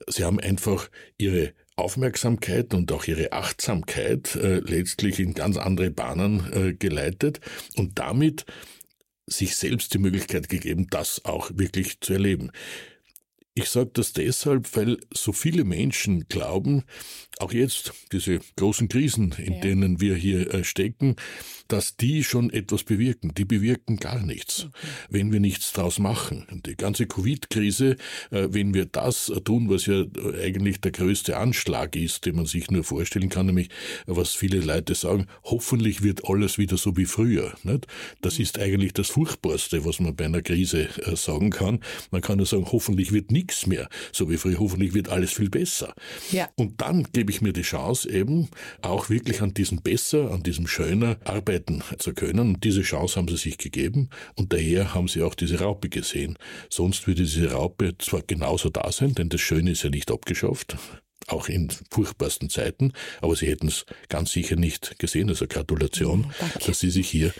Sie 0.08 0.24
haben 0.24 0.40
einfach 0.40 0.88
Ihre 1.18 1.52
Aufmerksamkeit 1.78 2.74
und 2.74 2.90
auch 2.92 3.04
ihre 3.04 3.32
Achtsamkeit 3.32 4.34
äh, 4.34 4.58
letztlich 4.58 5.20
in 5.20 5.34
ganz 5.34 5.56
andere 5.56 5.90
Bahnen 5.90 6.52
äh, 6.52 6.74
geleitet 6.74 7.40
und 7.76 7.98
damit 7.98 8.44
sich 9.26 9.56
selbst 9.56 9.94
die 9.94 9.98
Möglichkeit 9.98 10.48
gegeben, 10.48 10.88
das 10.90 11.24
auch 11.24 11.50
wirklich 11.54 12.00
zu 12.00 12.14
erleben. 12.14 12.50
Ich 13.58 13.70
sage 13.70 13.90
das 13.92 14.12
deshalb, 14.12 14.76
weil 14.76 14.98
so 15.12 15.32
viele 15.32 15.64
Menschen 15.64 16.28
glauben, 16.28 16.84
auch 17.40 17.52
jetzt 17.52 17.92
diese 18.12 18.38
großen 18.56 18.88
Krisen, 18.88 19.34
in 19.36 19.54
ja. 19.54 19.60
denen 19.60 20.00
wir 20.00 20.14
hier 20.14 20.54
äh, 20.54 20.62
stecken, 20.62 21.16
dass 21.66 21.96
die 21.96 22.22
schon 22.22 22.50
etwas 22.50 22.84
bewirken. 22.84 23.32
Die 23.36 23.44
bewirken 23.44 23.96
gar 23.96 24.24
nichts, 24.24 24.66
okay. 24.66 24.86
wenn 25.10 25.32
wir 25.32 25.40
nichts 25.40 25.72
draus 25.72 25.98
machen. 25.98 26.46
Die 26.66 26.76
ganze 26.76 27.06
Covid-Krise, 27.06 27.96
äh, 28.30 28.48
wenn 28.50 28.74
wir 28.74 28.86
das 28.86 29.32
tun, 29.44 29.68
was 29.68 29.86
ja 29.86 30.04
eigentlich 30.40 30.80
der 30.80 30.92
größte 30.92 31.36
Anschlag 31.36 31.96
ist, 31.96 32.26
den 32.26 32.36
man 32.36 32.46
sich 32.46 32.70
nur 32.70 32.84
vorstellen 32.84 33.28
kann, 33.28 33.46
nämlich 33.46 33.70
was 34.06 34.34
viele 34.34 34.60
Leute 34.60 34.94
sagen, 34.94 35.26
hoffentlich 35.42 36.02
wird 36.02 36.24
alles 36.24 36.58
wieder 36.58 36.76
so 36.76 36.96
wie 36.96 37.06
früher. 37.06 37.54
Das 38.22 38.38
mhm. 38.38 38.42
ist 38.42 38.58
eigentlich 38.58 38.92
das 38.92 39.08
Furchtbarste, 39.08 39.84
was 39.84 39.98
man 39.98 40.14
bei 40.14 40.26
einer 40.26 40.42
Krise 40.42 40.88
äh, 41.04 41.16
sagen 41.16 41.50
kann. 41.50 41.80
Man 42.12 42.20
kann 42.20 42.38
nur 42.38 42.46
sagen, 42.46 42.66
hoffentlich 42.70 43.12
wird 43.12 43.32
nichts 43.32 43.47
mehr 43.66 43.88
so 44.12 44.30
wie 44.30 44.36
früher, 44.36 44.58
hoffentlich 44.58 44.94
wird 44.94 45.08
alles 45.08 45.32
viel 45.32 45.50
besser. 45.50 45.94
Ja. 46.30 46.48
Und 46.56 46.80
dann 46.80 47.06
gebe 47.12 47.30
ich 47.30 47.40
mir 47.40 47.52
die 47.52 47.62
Chance 47.62 48.08
eben 48.10 48.48
auch 48.82 49.10
wirklich 49.10 49.42
an 49.42 49.54
diesem 49.54 49.82
besser, 49.82 50.30
an 50.30 50.42
diesem 50.42 50.66
schöner 50.66 51.16
arbeiten 51.24 51.82
zu 51.98 52.14
können. 52.14 52.40
Und 52.40 52.64
diese 52.64 52.82
Chance 52.82 53.16
haben 53.16 53.28
sie 53.28 53.36
sich 53.36 53.58
gegeben 53.58 54.10
und 54.36 54.52
daher 54.52 54.94
haben 54.94 55.08
sie 55.08 55.22
auch 55.22 55.34
diese 55.34 55.60
Raupe 55.60 55.88
gesehen. 55.88 56.38
Sonst 56.70 57.06
würde 57.06 57.22
diese 57.22 57.52
Raupe 57.52 57.96
zwar 57.98 58.22
genauso 58.22 58.70
da 58.70 58.90
sein, 58.92 59.14
denn 59.14 59.28
das 59.28 59.40
Schöne 59.40 59.72
ist 59.72 59.82
ja 59.82 59.90
nicht 59.90 60.10
abgeschafft, 60.10 60.76
auch 61.26 61.48
in 61.48 61.70
furchtbarsten 61.90 62.50
Zeiten, 62.50 62.92
aber 63.20 63.36
sie 63.36 63.46
hätten 63.46 63.68
es 63.68 63.84
ganz 64.08 64.32
sicher 64.32 64.56
nicht 64.56 64.98
gesehen. 64.98 65.28
Also 65.28 65.46
Gratulation, 65.46 66.20
mhm, 66.20 66.66
dass 66.66 66.80
sie 66.80 66.90
sich 66.90 67.08
hier 67.08 67.32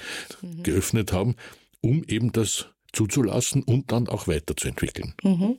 mhm. 0.43 0.63
geöffnet 0.63 1.13
haben, 1.13 1.37
um 1.81 2.05
eben 2.05 2.33
das 2.33 2.67
zuzulassen 2.93 3.63
und 3.63 3.93
dann 3.93 4.09
auch 4.09 4.29
weiterzuentwickeln. 4.29 5.15
Mhm. 5.23 5.59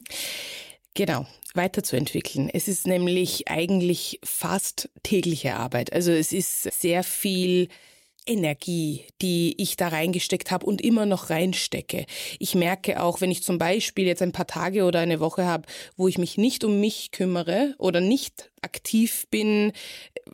Genau, 0.93 1.25
weiterzuentwickeln. 1.53 2.50
Es 2.51 2.67
ist 2.67 2.88
nämlich 2.88 3.48
eigentlich 3.48 4.19
fast 4.24 4.89
tägliche 5.03 5.55
Arbeit. 5.55 5.93
Also 5.93 6.12
es 6.12 6.33
ist 6.33 6.63
sehr 6.63 7.03
viel 7.03 7.69
Energie, 8.25 9.05
die 9.21 9.55
ich 9.57 9.75
da 9.75 9.88
reingesteckt 9.88 10.51
habe 10.51 10.65
und 10.65 10.81
immer 10.81 11.05
noch 11.05 11.29
reinstecke. 11.29 12.05
Ich 12.38 12.53
merke 12.53 13.01
auch, 13.01 13.21
wenn 13.21 13.31
ich 13.31 13.43
zum 13.43 13.57
Beispiel 13.57 14.05
jetzt 14.05 14.21
ein 14.21 14.31
paar 14.31 14.48
Tage 14.48 14.83
oder 14.83 15.00
eine 15.00 15.19
Woche 15.19 15.45
habe, 15.45 15.67
wo 15.98 16.07
ich 16.07 16.17
mich 16.17 16.38
nicht 16.38 16.63
um 16.63 16.79
mich 16.79 17.12
kümmere 17.12 17.74
oder 17.77 18.01
nicht 18.01 18.49
aktiv 18.62 19.25
bin, 19.30 19.72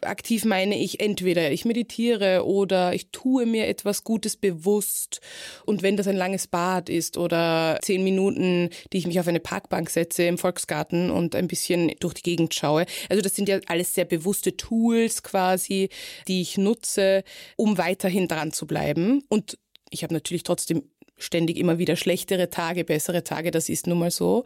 aktiv 0.02 0.46
meine 0.46 0.78
ich 0.78 1.00
entweder 1.00 1.52
ich 1.52 1.66
meditiere 1.66 2.46
oder 2.46 2.94
ich 2.94 3.10
tue 3.12 3.46
mir 3.46 3.68
etwas 3.68 4.04
Gutes 4.04 4.36
bewusst 4.36 5.22
und 5.66 5.84
wenn 5.84 5.98
das 5.98 6.08
ein 6.08 6.16
langes 6.16 6.48
Bad 6.48 6.90
ist 6.90 7.18
oder 7.18 7.80
zehn 7.82 8.04
Minuten, 8.04 8.70
die 8.94 8.98
ich 8.98 9.08
mich 9.08 9.20
auf 9.20 9.28
eine 9.28 9.40
Parkbank 9.40 9.90
setze 9.90 10.24
im 10.24 10.38
Volksgarten 10.38 11.12
und 11.12 11.36
ein 11.36 11.48
bisschen 11.48 11.92
durch 12.00 12.16
die 12.16 12.24
Gegend 12.24 12.54
schaue. 12.54 12.86
Also 13.10 13.22
das 13.22 13.36
sind 13.36 13.50
ja 13.50 13.60
alles 13.68 13.94
sehr 13.94 14.06
bewusste 14.06 14.58
Tools 14.58 15.24
quasi, 15.24 15.90
die 16.28 16.42
ich 16.42 16.58
nutze, 16.58 17.24
um 17.56 17.78
weiterhin 17.78 18.28
dran 18.28 18.52
zu 18.52 18.68
bleiben 18.68 19.24
und 19.30 19.58
ich 19.92 20.04
habe 20.04 20.14
natürlich 20.14 20.44
trotzdem 20.44 20.84
ständig 21.18 21.58
immer 21.58 21.78
wieder 21.78 21.96
schlechtere 21.96 22.50
Tage, 22.50 22.84
bessere 22.84 23.24
Tage, 23.24 23.52
das 23.52 23.70
ist 23.70 23.88
nun 23.88 24.00
mal 24.00 24.12
so. 24.12 24.44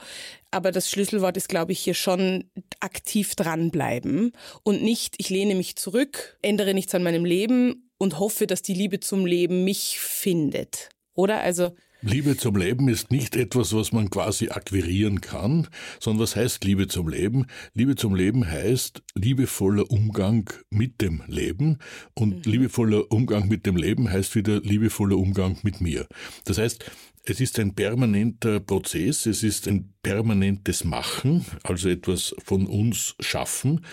Aber 0.51 0.71
das 0.71 0.89
Schlüsselwort 0.89 1.38
ist, 1.38 1.49
glaube 1.49 1.71
ich, 1.71 1.79
hier 1.79 1.93
schon 1.93 2.49
aktiv 2.79 3.35
dranbleiben 3.35 4.31
und 4.63 4.81
nicht, 4.81 5.15
ich 5.17 5.29
lehne 5.29 5.55
mich 5.55 5.75
zurück, 5.75 6.38
ändere 6.41 6.73
nichts 6.73 6.93
an 6.95 7.03
meinem 7.03 7.25
Leben 7.25 7.89
und 7.97 8.19
hoffe, 8.19 8.47
dass 8.47 8.61
die 8.61 8.73
Liebe 8.73 8.99
zum 8.99 9.25
Leben 9.25 9.63
mich 9.63 9.99
findet. 9.99 10.89
Oder? 11.13 11.41
Also 11.41 11.71
Liebe 12.01 12.37
zum 12.37 12.55
Leben 12.55 12.87
ist 12.87 13.11
nicht 13.11 13.35
etwas, 13.35 13.73
was 13.73 13.91
man 13.91 14.09
quasi 14.09 14.49
akquirieren 14.49 15.19
kann, 15.19 15.67
sondern 15.99 16.23
was 16.23 16.35
heißt 16.35 16.63
Liebe 16.63 16.87
zum 16.87 17.09
Leben? 17.09 17.47
Liebe 17.73 17.95
zum 17.95 18.15
Leben 18.15 18.49
heißt 18.49 19.03
liebevoller 19.15 19.91
Umgang 19.91 20.49
mit 20.69 21.01
dem 21.01 21.23
Leben 21.27 21.77
und 22.13 22.45
mhm. 22.45 22.51
liebevoller 22.51 23.11
Umgang 23.11 23.49
mit 23.49 23.65
dem 23.65 23.75
Leben 23.75 24.09
heißt 24.09 24.33
wieder 24.35 24.61
liebevoller 24.61 25.17
Umgang 25.17 25.57
mit 25.63 25.81
mir. 25.81 26.07
Das 26.45 26.57
heißt, 26.57 26.89
es 27.25 27.41
ist 27.41 27.59
ein 27.59 27.75
permanenter 27.75 28.61
Prozess, 28.61 29.25
es 29.25 29.43
ist 29.43 29.67
ein 29.67 29.93
permanentes 30.01 30.85
Machen, 30.85 31.45
also 31.63 31.89
etwas 31.89 32.33
von 32.43 32.65
uns 32.65 33.15
schaffen, 33.19 33.85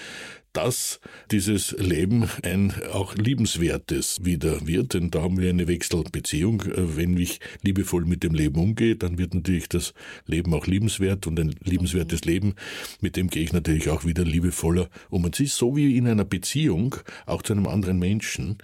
dass 0.57 1.01
dieses 1.31 1.73
Leben 1.73 2.31
ein 2.43 2.73
auch 2.91 3.15
liebenswertes 3.15 4.25
wieder 4.25 4.67
wird, 4.67 4.95
denn 4.95 5.11
da 5.11 5.21
haben 5.21 5.39
wir 5.39 5.51
eine 5.51 5.69
Wechselbeziehung. 5.69 6.63
Äh, 6.63 6.97
wenn 6.97 7.17
ich 7.19 7.41
liebevoll 7.63 8.07
mit 8.07 8.23
dem 8.23 8.35
Leben 8.35 8.59
umgehe, 8.59 8.97
dann 8.97 9.19
wird 9.19 9.35
natürlich 9.35 9.69
das 9.69 9.93
Leben 10.25 10.55
auch 10.55 10.67
liebenswert 10.67 11.27
und 11.27 11.39
ein 11.39 11.55
liebenswertes 11.63 12.25
mhm. 12.25 12.31
Leben, 12.31 12.55
mit 13.03 13.17
dem 13.17 13.29
gehe 13.29 13.43
ich 13.43 13.53
natürlich 13.53 13.91
auch 13.91 14.07
wieder 14.07 14.25
liebevoller 14.25 14.89
um. 15.11 15.25
Und 15.25 15.35
es 15.35 15.41
ist 15.41 15.57
so 15.57 15.77
wie 15.77 15.99
in 15.99 16.09
einer 16.09 16.25
Beziehung, 16.25 16.97
auch 17.27 17.43
zu 17.43 17.53
einem 17.53 17.67
anderen 17.67 17.99
Menschen. 17.99 18.57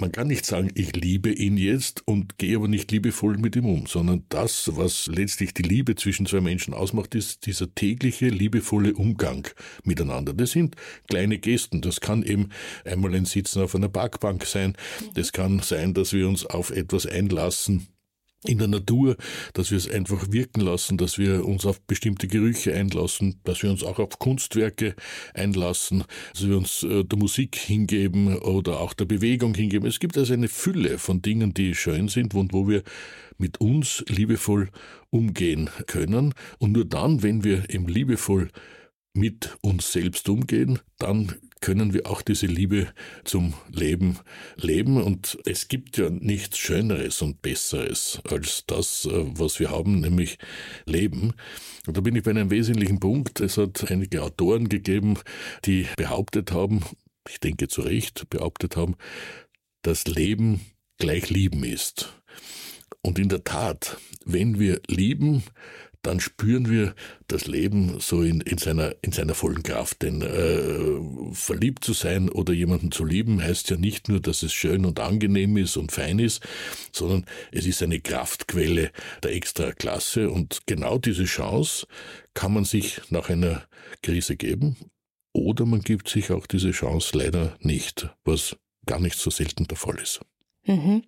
Man 0.00 0.12
kann 0.12 0.28
nicht 0.28 0.46
sagen, 0.46 0.70
ich 0.74 0.94
liebe 0.94 1.32
ihn 1.32 1.56
jetzt 1.56 2.06
und 2.06 2.38
gehe 2.38 2.56
aber 2.56 2.68
nicht 2.68 2.92
liebevoll 2.92 3.36
mit 3.36 3.56
ihm 3.56 3.66
um, 3.66 3.86
sondern 3.86 4.24
das, 4.28 4.70
was 4.76 5.08
letztlich 5.08 5.54
die 5.54 5.62
Liebe 5.62 5.96
zwischen 5.96 6.24
zwei 6.24 6.40
Menschen 6.40 6.72
ausmacht, 6.72 7.16
ist 7.16 7.46
dieser 7.46 7.74
tägliche, 7.74 8.28
liebevolle 8.28 8.94
Umgang 8.94 9.48
miteinander. 9.82 10.34
Das 10.34 10.52
sind 10.52 10.76
kleine 11.08 11.38
Gesten. 11.38 11.80
Das 11.80 12.00
kann 12.00 12.22
eben 12.22 12.50
einmal 12.84 13.12
ein 13.12 13.24
Sitzen 13.24 13.60
auf 13.60 13.74
einer 13.74 13.88
Parkbank 13.88 14.46
sein. 14.46 14.76
Das 15.14 15.32
kann 15.32 15.58
sein, 15.58 15.94
dass 15.94 16.12
wir 16.12 16.28
uns 16.28 16.46
auf 16.46 16.70
etwas 16.70 17.04
einlassen, 17.04 17.88
in 18.44 18.58
der 18.58 18.68
Natur, 18.68 19.16
dass 19.52 19.70
wir 19.70 19.78
es 19.78 19.90
einfach 19.90 20.30
wirken 20.30 20.60
lassen, 20.60 20.96
dass 20.96 21.18
wir 21.18 21.44
uns 21.44 21.66
auf 21.66 21.80
bestimmte 21.80 22.28
Gerüche 22.28 22.72
einlassen, 22.72 23.40
dass 23.44 23.62
wir 23.62 23.70
uns 23.70 23.82
auch 23.82 23.98
auf 23.98 24.18
Kunstwerke 24.18 24.94
einlassen, 25.34 26.04
dass 26.32 26.46
wir 26.46 26.56
uns 26.56 26.84
äh, 26.84 27.04
der 27.04 27.18
Musik 27.18 27.56
hingeben 27.56 28.36
oder 28.38 28.80
auch 28.80 28.94
der 28.94 29.06
Bewegung 29.06 29.54
hingeben. 29.54 29.88
Es 29.88 29.98
gibt 29.98 30.16
also 30.16 30.32
eine 30.34 30.48
Fülle 30.48 30.98
von 30.98 31.20
Dingen, 31.20 31.52
die 31.52 31.74
schön 31.74 32.08
sind 32.08 32.34
und 32.34 32.52
wo 32.52 32.68
wir 32.68 32.82
mit 33.38 33.60
uns 33.60 34.04
liebevoll 34.08 34.68
umgehen 35.10 35.70
können. 35.86 36.34
Und 36.58 36.72
nur 36.72 36.84
dann, 36.84 37.22
wenn 37.22 37.42
wir 37.42 37.70
eben 37.70 37.88
liebevoll 37.88 38.50
mit 39.18 39.56
uns 39.60 39.92
selbst 39.92 40.28
umgehen, 40.28 40.78
dann 40.98 41.34
können 41.60 41.92
wir 41.92 42.06
auch 42.06 42.22
diese 42.22 42.46
Liebe 42.46 42.88
zum 43.24 43.54
Leben 43.70 44.18
leben. 44.56 45.02
Und 45.02 45.38
es 45.44 45.68
gibt 45.68 45.98
ja 45.98 46.08
nichts 46.10 46.58
Schöneres 46.58 47.20
und 47.22 47.42
Besseres 47.42 48.20
als 48.28 48.64
das, 48.66 49.06
äh, 49.06 49.24
was 49.38 49.58
wir 49.58 49.70
haben, 49.70 50.00
nämlich 50.00 50.38
Leben. 50.86 51.34
Und 51.86 51.96
da 51.96 52.00
bin 52.00 52.14
ich 52.16 52.22
bei 52.22 52.30
einem 52.30 52.50
wesentlichen 52.50 53.00
Punkt. 53.00 53.40
Es 53.40 53.56
hat 53.56 53.90
einige 53.90 54.22
Autoren 54.22 54.68
gegeben, 54.68 55.18
die 55.64 55.86
behauptet 55.96 56.52
haben, 56.52 56.82
ich 57.28 57.40
denke 57.40 57.68
zu 57.68 57.82
Recht, 57.82 58.30
behauptet 58.30 58.76
haben, 58.76 58.96
dass 59.82 60.06
Leben 60.06 60.60
gleich 60.98 61.30
Lieben 61.30 61.64
ist. 61.64 62.14
Und 63.02 63.18
in 63.18 63.28
der 63.28 63.44
Tat, 63.44 63.98
wenn 64.24 64.58
wir 64.58 64.80
lieben, 64.88 65.42
dann 66.02 66.20
spüren 66.20 66.70
wir 66.70 66.94
das 67.26 67.46
Leben 67.46 68.00
so 68.00 68.22
in, 68.22 68.40
in, 68.40 68.58
seiner, 68.58 68.94
in 69.02 69.12
seiner 69.12 69.34
vollen 69.34 69.62
Kraft. 69.62 70.02
Denn 70.02 70.22
äh, 70.22 71.34
verliebt 71.34 71.84
zu 71.84 71.92
sein 71.92 72.28
oder 72.28 72.52
jemanden 72.52 72.92
zu 72.92 73.04
lieben 73.04 73.42
heißt 73.42 73.70
ja 73.70 73.76
nicht 73.76 74.08
nur, 74.08 74.20
dass 74.20 74.42
es 74.42 74.52
schön 74.52 74.84
und 74.84 75.00
angenehm 75.00 75.56
ist 75.56 75.76
und 75.76 75.92
fein 75.92 76.18
ist, 76.18 76.42
sondern 76.92 77.26
es 77.52 77.66
ist 77.66 77.82
eine 77.82 78.00
Kraftquelle 78.00 78.90
der 79.22 79.34
Extraklasse. 79.34 80.30
Und 80.30 80.60
genau 80.66 80.98
diese 80.98 81.24
Chance 81.24 81.86
kann 82.34 82.54
man 82.54 82.64
sich 82.64 83.00
nach 83.10 83.28
einer 83.28 83.64
Krise 84.02 84.36
geben 84.36 84.76
oder 85.32 85.66
man 85.66 85.80
gibt 85.80 86.08
sich 86.08 86.30
auch 86.30 86.46
diese 86.46 86.70
Chance 86.70 87.16
leider 87.18 87.56
nicht, 87.60 88.08
was 88.24 88.56
gar 88.86 89.00
nicht 89.00 89.18
so 89.18 89.30
selten 89.30 89.66
der 89.66 89.76
Fall 89.76 89.98
ist. 89.98 90.20
Mhm. 90.68 91.02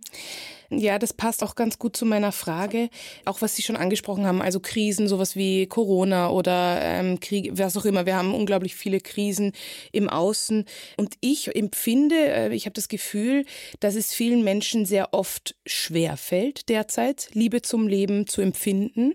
Ja, 0.73 1.01
das 1.01 1.13
passt 1.13 1.43
auch 1.43 1.57
ganz 1.57 1.81
gut 1.81 1.97
zu 1.97 2.07
meiner 2.07 2.31
Frage. 2.31 2.91
Auch 3.25 3.43
was 3.43 3.57
Sie 3.57 3.63
schon 3.63 3.75
angesprochen 3.77 4.25
haben, 4.25 4.41
also 4.41 4.61
Krisen, 4.61 5.09
sowas 5.09 5.35
wie 5.35 5.67
Corona 5.67 6.31
oder 6.31 6.79
ähm, 6.81 7.19
Krieg, 7.19 7.51
was 7.55 7.77
auch 7.77 7.85
immer. 7.85 8.07
Wir 8.07 8.15
haben 8.15 8.33
unglaublich 8.33 8.77
viele 8.77 9.01
Krisen 9.01 9.51
im 9.91 10.09
Außen. 10.09 10.65
Und 10.97 11.15
ich 11.21 11.55
empfinde, 11.57 12.15
äh, 12.15 12.55
ich 12.55 12.67
habe 12.67 12.75
das 12.75 12.87
Gefühl, 12.87 13.47
dass 13.81 13.97
es 13.97 14.15
vielen 14.15 14.45
Menschen 14.45 14.87
sehr 14.87 15.13
oft 15.13 15.57
schwer 15.67 16.17
fällt, 16.17 16.69
derzeit 16.69 17.31
Liebe 17.33 17.63
zum 17.63 17.89
Leben 17.89 18.29
zu 18.29 18.41
empfinden. 18.41 19.15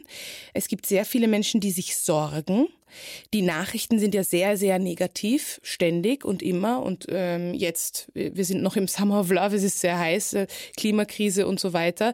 Es 0.53 0.67
gibt 0.67 0.85
sehr 0.85 1.05
viele 1.05 1.29
Menschen, 1.29 1.61
die 1.61 1.71
sich 1.71 1.95
sorgen 1.95 2.67
die 3.33 3.41
Nachrichten 3.41 3.99
sind 3.99 4.13
ja 4.15 4.23
sehr, 4.23 4.57
sehr 4.57 4.79
negativ, 4.79 5.59
ständig 5.63 6.25
und 6.25 6.41
immer. 6.41 6.83
Und 6.83 7.05
ähm, 7.09 7.53
jetzt, 7.53 8.09
wir 8.13 8.45
sind 8.45 8.61
noch 8.61 8.75
im 8.75 8.87
Summer 8.87 9.19
of 9.19 9.31
Love, 9.31 9.55
es 9.55 9.63
ist 9.63 9.79
sehr 9.79 9.97
heiß, 9.97 10.33
äh, 10.33 10.47
Klimakrise 10.77 11.47
und 11.47 11.59
so 11.59 11.73
weiter. 11.73 12.13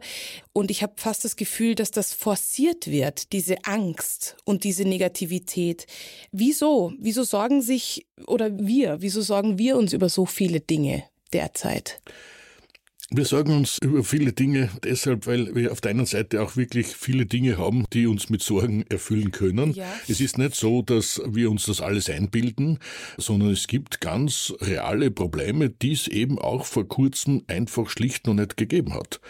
Und 0.52 0.70
ich 0.70 0.82
habe 0.82 0.94
fast 0.96 1.24
das 1.24 1.36
Gefühl, 1.36 1.74
dass 1.74 1.90
das 1.90 2.12
forciert 2.12 2.86
wird, 2.90 3.32
diese 3.32 3.64
Angst 3.64 4.36
und 4.44 4.64
diese 4.64 4.84
Negativität. 4.84 5.86
Wieso? 6.30 6.92
Wieso 6.98 7.24
sorgen 7.24 7.62
sich, 7.62 8.06
oder 8.26 8.58
wir, 8.58 9.00
wieso 9.00 9.22
sorgen 9.22 9.58
wir 9.58 9.76
uns 9.76 9.92
über 9.92 10.08
so 10.08 10.26
viele 10.26 10.60
Dinge 10.60 11.04
derzeit? 11.32 12.00
Wir 13.14 13.26
sorgen 13.26 13.54
uns 13.54 13.76
über 13.82 14.04
viele 14.04 14.32
Dinge 14.32 14.70
deshalb, 14.82 15.26
weil 15.26 15.54
wir 15.54 15.70
auf 15.70 15.82
der 15.82 15.90
einen 15.90 16.06
Seite 16.06 16.42
auch 16.42 16.56
wirklich 16.56 16.86
viele 16.86 17.26
Dinge 17.26 17.58
haben, 17.58 17.84
die 17.92 18.06
uns 18.06 18.30
mit 18.30 18.40
Sorgen 18.40 18.86
erfüllen 18.88 19.32
können. 19.32 19.74
Ja. 19.74 19.84
Es 20.08 20.18
ist 20.22 20.38
nicht 20.38 20.54
so, 20.54 20.80
dass 20.80 21.20
wir 21.26 21.50
uns 21.50 21.66
das 21.66 21.82
alles 21.82 22.08
einbilden, 22.08 22.78
sondern 23.18 23.50
es 23.50 23.66
gibt 23.66 24.00
ganz 24.00 24.54
reale 24.62 25.10
Probleme, 25.10 25.68
die 25.68 25.92
es 25.92 26.08
eben 26.08 26.38
auch 26.38 26.64
vor 26.64 26.88
kurzem 26.88 27.42
einfach 27.48 27.90
schlicht 27.90 28.26
noch 28.26 28.32
nicht 28.32 28.56
gegeben 28.56 28.94
hat. 28.94 29.20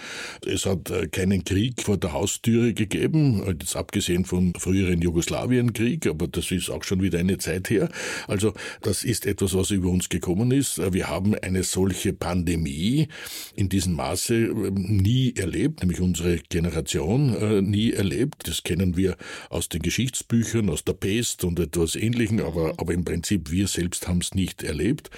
Es 0.47 0.65
hat 0.65 0.89
äh, 0.91 1.09
keinen 1.09 1.43
Krieg 1.43 1.83
vor 1.83 1.97
der 1.97 2.13
Haustüre 2.13 2.75
gegeben, 2.75 3.43
jetzt 3.49 3.75
abgesehen 3.75 4.25
vom 4.25 4.55
früheren 4.55 5.03
Jugoslawienkrieg, 5.03 6.07
aber 6.07 6.29
das 6.29 6.53
ist 6.53 6.71
auch 6.71 6.85
schon 6.85 7.03
wieder 7.03 7.19
eine 7.19 7.39
Zeit 7.39 7.69
her. 7.69 7.89
Also 8.29 8.55
das 8.81 9.03
ist 9.03 9.27
etwas, 9.27 9.55
was 9.55 9.73
über 9.73 9.89
uns 9.89 10.09
gekommen 10.09 10.53
ist. 10.53 10.81
Wir 10.93 11.09
haben 11.09 11.35
eine 11.35 11.65
solche 11.65 12.13
Pandemie, 12.13 13.09
in 13.57 13.72
diesem 13.73 13.95
Maße 13.95 14.35
ähm, 14.35 14.75
nie 14.75 15.35
erlebt, 15.37 15.81
nämlich 15.81 16.01
unsere 16.01 16.39
Generation 16.39 17.35
äh, 17.35 17.63
nie 17.63 17.93
erlebt. 17.93 18.47
Das 18.47 18.63
kennen 18.63 18.97
wir 18.97 19.17
aus 19.51 19.69
den 19.69 19.83
Geschichtsbüchern, 19.83 20.69
aus 20.69 20.85
der 20.85 20.95
Pest 20.95 21.45
und 21.45 21.59
etwas 21.59 21.97
Ähnlichem, 21.97 22.41
aber, 22.41 22.75
aber 22.77 22.93
im 22.93 23.05
Prinzip 23.05 23.51
wir 23.51 23.67
selbst 23.67 24.07
haben 24.07 24.19
es 24.19 24.35
nicht 24.35 24.63
erlebt. 24.63 25.11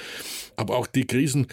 Aber 0.57 0.77
auch 0.77 0.87
die 0.87 1.07
Krisen 1.07 1.49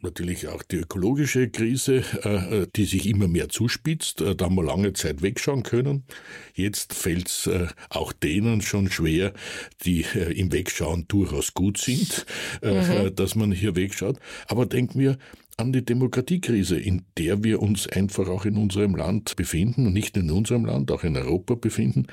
natürlich 0.00 0.48
auch 0.48 0.62
die 0.62 0.76
ökologische 0.76 1.48
Krise, 1.48 2.02
äh, 2.24 2.62
äh, 2.62 2.66
die 2.74 2.84
sich 2.84 3.06
immer 3.06 3.28
mehr 3.28 3.48
zuspitzt. 3.48 4.20
Da 4.20 4.44
haben 4.44 4.54
wir 4.54 4.64
lange 4.64 4.92
Zeit 4.92 5.22
wegschauen 5.22 5.62
können. 5.62 6.04
Jetzt 6.54 6.94
fällt 6.94 7.28
es 7.28 7.50
auch 7.90 8.12
denen 8.12 8.62
schon 8.62 8.90
schwer, 8.90 9.32
die 9.84 10.04
im 10.34 10.52
Wegschauen 10.52 11.06
durchaus 11.08 11.54
gut 11.54 11.78
sind, 11.78 12.26
mhm. 12.62 13.14
dass 13.14 13.34
man 13.34 13.52
hier 13.52 13.76
wegschaut. 13.76 14.18
Aber 14.46 14.66
denken 14.66 14.98
wir, 14.98 15.18
an 15.58 15.72
die 15.72 15.84
Demokratiekrise, 15.84 16.78
in 16.78 17.06
der 17.16 17.42
wir 17.42 17.62
uns 17.62 17.88
einfach 17.88 18.28
auch 18.28 18.44
in 18.44 18.58
unserem 18.58 18.94
Land 18.94 19.36
befinden 19.36 19.86
und 19.86 19.94
nicht 19.94 20.14
in 20.18 20.30
unserem 20.30 20.66
Land, 20.66 20.90
auch 20.90 21.02
in 21.02 21.16
Europa 21.16 21.54
befinden. 21.54 22.08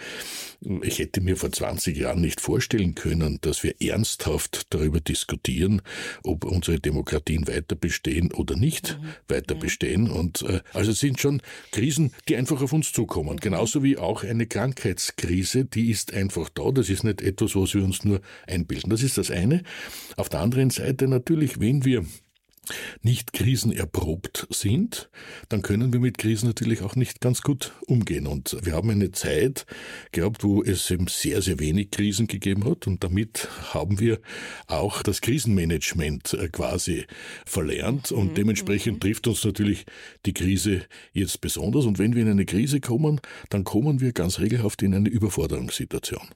Ich 0.81 1.00
hätte 1.00 1.19
mir 1.19 1.35
vor 1.35 1.51
20 1.51 1.97
Jahren 1.97 2.21
nicht 2.21 2.39
vorstellen 2.39 2.95
können, 2.95 3.39
dass 3.41 3.63
wir 3.63 3.81
ernsthaft 3.81 4.73
darüber 4.73 5.01
diskutieren, 5.01 5.81
ob 6.23 6.45
unsere 6.45 6.79
Demokratien 6.79 7.45
weiter 7.45 7.75
bestehen 7.75 8.31
oder 8.31 8.55
nicht 8.55 8.97
mhm. 9.01 9.07
weiter 9.27 9.55
bestehen. 9.55 10.09
Und 10.09 10.43
äh, 10.43 10.62
also 10.71 10.91
es 10.91 11.00
sind 11.00 11.19
schon 11.19 11.41
Krisen, 11.71 12.13
die 12.29 12.38
einfach 12.38 12.62
auf 12.62 12.71
uns 12.71 12.93
zukommen. 12.93 13.38
Genauso 13.38 13.83
wie 13.83 13.97
auch 13.97 14.23
eine 14.23 14.47
Krankheitskrise, 14.47 15.65
die 15.65 15.91
ist 15.91 16.13
einfach 16.13 16.47
da. 16.47 16.71
Das 16.71 16.89
ist 16.89 17.03
nicht 17.03 17.21
etwas, 17.21 17.57
was 17.57 17.73
wir 17.73 17.83
uns 17.83 18.05
nur 18.05 18.21
einbilden. 18.47 18.89
Das 18.89 19.03
ist 19.03 19.17
das 19.17 19.31
eine. 19.31 19.63
Auf 20.15 20.29
der 20.29 20.39
anderen 20.39 20.69
Seite 20.69 21.09
natürlich, 21.09 21.59
wenn 21.59 21.83
wir 21.83 22.05
nicht 23.01 23.34
krisenerprobt 23.34 24.48
sind, 24.50 25.10
dann 25.50 25.62
können 25.62 25.91
wir 25.91 26.00
mit 26.00 26.17
Krisen 26.17 26.48
natürlich 26.48 26.82
auch 26.82 26.96
nicht 26.96 27.22
ganz 27.22 27.41
gut 27.41 27.74
umgehen. 27.88 28.27
Und 28.27 28.58
wir 28.62 28.74
haben 28.74 28.89
eine 28.89 29.12
Zeit 29.12 29.65
gehabt, 30.12 30.43
wo 30.43 30.63
es 30.63 30.89
eben 30.91 31.08
sehr, 31.08 31.41
sehr 31.41 31.60
wenig 31.60 31.91
Krisen 31.91 32.27
gegeben 32.27 32.65
hat 32.65 32.88
und 32.88 33.03
damit 33.03 33.50
haben 33.74 34.00
wir 34.00 34.20
auch 34.67 35.03
das 35.03 35.22
Krisenmanagement 35.22 36.34
äh, 36.34 36.50
quasi 36.50 37.05
verlernt 37.46 38.12
und 38.12 38.32
mhm. 38.32 38.36
dementsprechend 38.36 38.96
mhm. 38.96 39.00
trifft 39.01 39.27
uns 39.27 39.43
natürlich 39.43 39.86
die 40.25 40.34
Krise 40.34 40.84
jetzt 41.12 41.41
besonders. 41.41 41.86
Und 41.86 42.00
wenn 42.00 42.15
wir 42.15 42.24
in 42.24 42.29
eine 42.29 42.46
Krise 42.46 42.79
kommen, 42.79 43.20
dann 43.50 43.63
kommen 43.63 44.00
wir 44.00 44.13
ganz 44.13 44.39
regelhaft 44.39 44.82
in 44.82 44.93
eine 44.93 45.10
Überforderungssituation. 45.10 46.27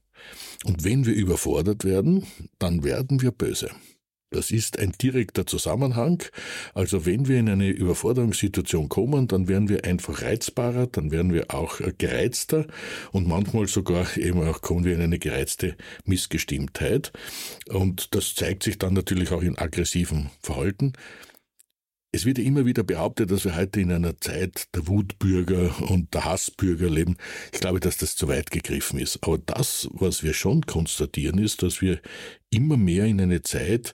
Und 0.65 0.83
wenn 0.83 1.05
wir 1.05 1.13
überfordert 1.13 1.83
werden, 1.83 2.25
dann 2.59 2.83
werden 2.83 3.21
wir 3.21 3.31
böse. 3.31 3.69
Das 4.29 4.51
ist 4.51 4.77
ein 4.77 4.91
direkter 4.91 5.45
Zusammenhang. 5.45 6.21
Also 6.73 7.05
wenn 7.05 7.27
wir 7.27 7.39
in 7.39 7.47
eine 7.47 7.69
Überforderungssituation 7.69 8.89
kommen, 8.89 9.27
dann 9.27 9.47
werden 9.47 9.69
wir 9.69 9.85
einfach 9.85 10.21
reizbarer, 10.21 10.87
dann 10.87 11.11
werden 11.11 11.33
wir 11.33 11.45
auch 11.53 11.79
gereizter 11.97 12.67
und 13.13 13.27
manchmal 13.27 13.67
sogar 13.67 14.17
eben 14.17 14.43
auch 14.43 14.61
kommen 14.61 14.83
wir 14.83 14.95
in 14.95 15.01
eine 15.01 15.19
gereizte 15.19 15.77
Missgestimmtheit. 16.03 17.13
Und 17.69 18.15
das 18.15 18.35
zeigt 18.35 18.63
sich 18.63 18.77
dann 18.77 18.93
natürlich 18.93 19.31
auch 19.31 19.41
in 19.41 19.57
aggressivem 19.57 20.29
Verhalten. 20.41 20.93
Es 22.17 22.25
wird 22.25 22.39
ja 22.39 22.45
immer 22.45 22.65
wieder 22.65 22.81
behauptet, 22.81 23.29
dass 23.29 23.45
wir 23.45 23.55
heute 23.55 23.79
in 23.79 23.91
einer 23.91 24.19
Zeit 24.19 24.73
der 24.73 24.87
Wutbürger 24.87 25.69
und 25.91 26.15
der 26.15 26.25
Hassbürger 26.25 26.89
leben. 26.89 27.15
Ich 27.53 27.59
glaube, 27.59 27.79
dass 27.79 27.97
das 27.97 28.15
zu 28.15 28.27
weit 28.27 28.49
gegriffen 28.49 28.97
ist. 28.97 29.19
Aber 29.21 29.37
das, 29.37 29.87
was 29.91 30.23
wir 30.23 30.33
schon 30.33 30.65
konstatieren, 30.65 31.37
ist, 31.37 31.61
dass 31.61 31.79
wir 31.79 31.99
immer 32.49 32.75
mehr 32.75 33.05
in 33.05 33.21
eine 33.21 33.43
Zeit 33.43 33.93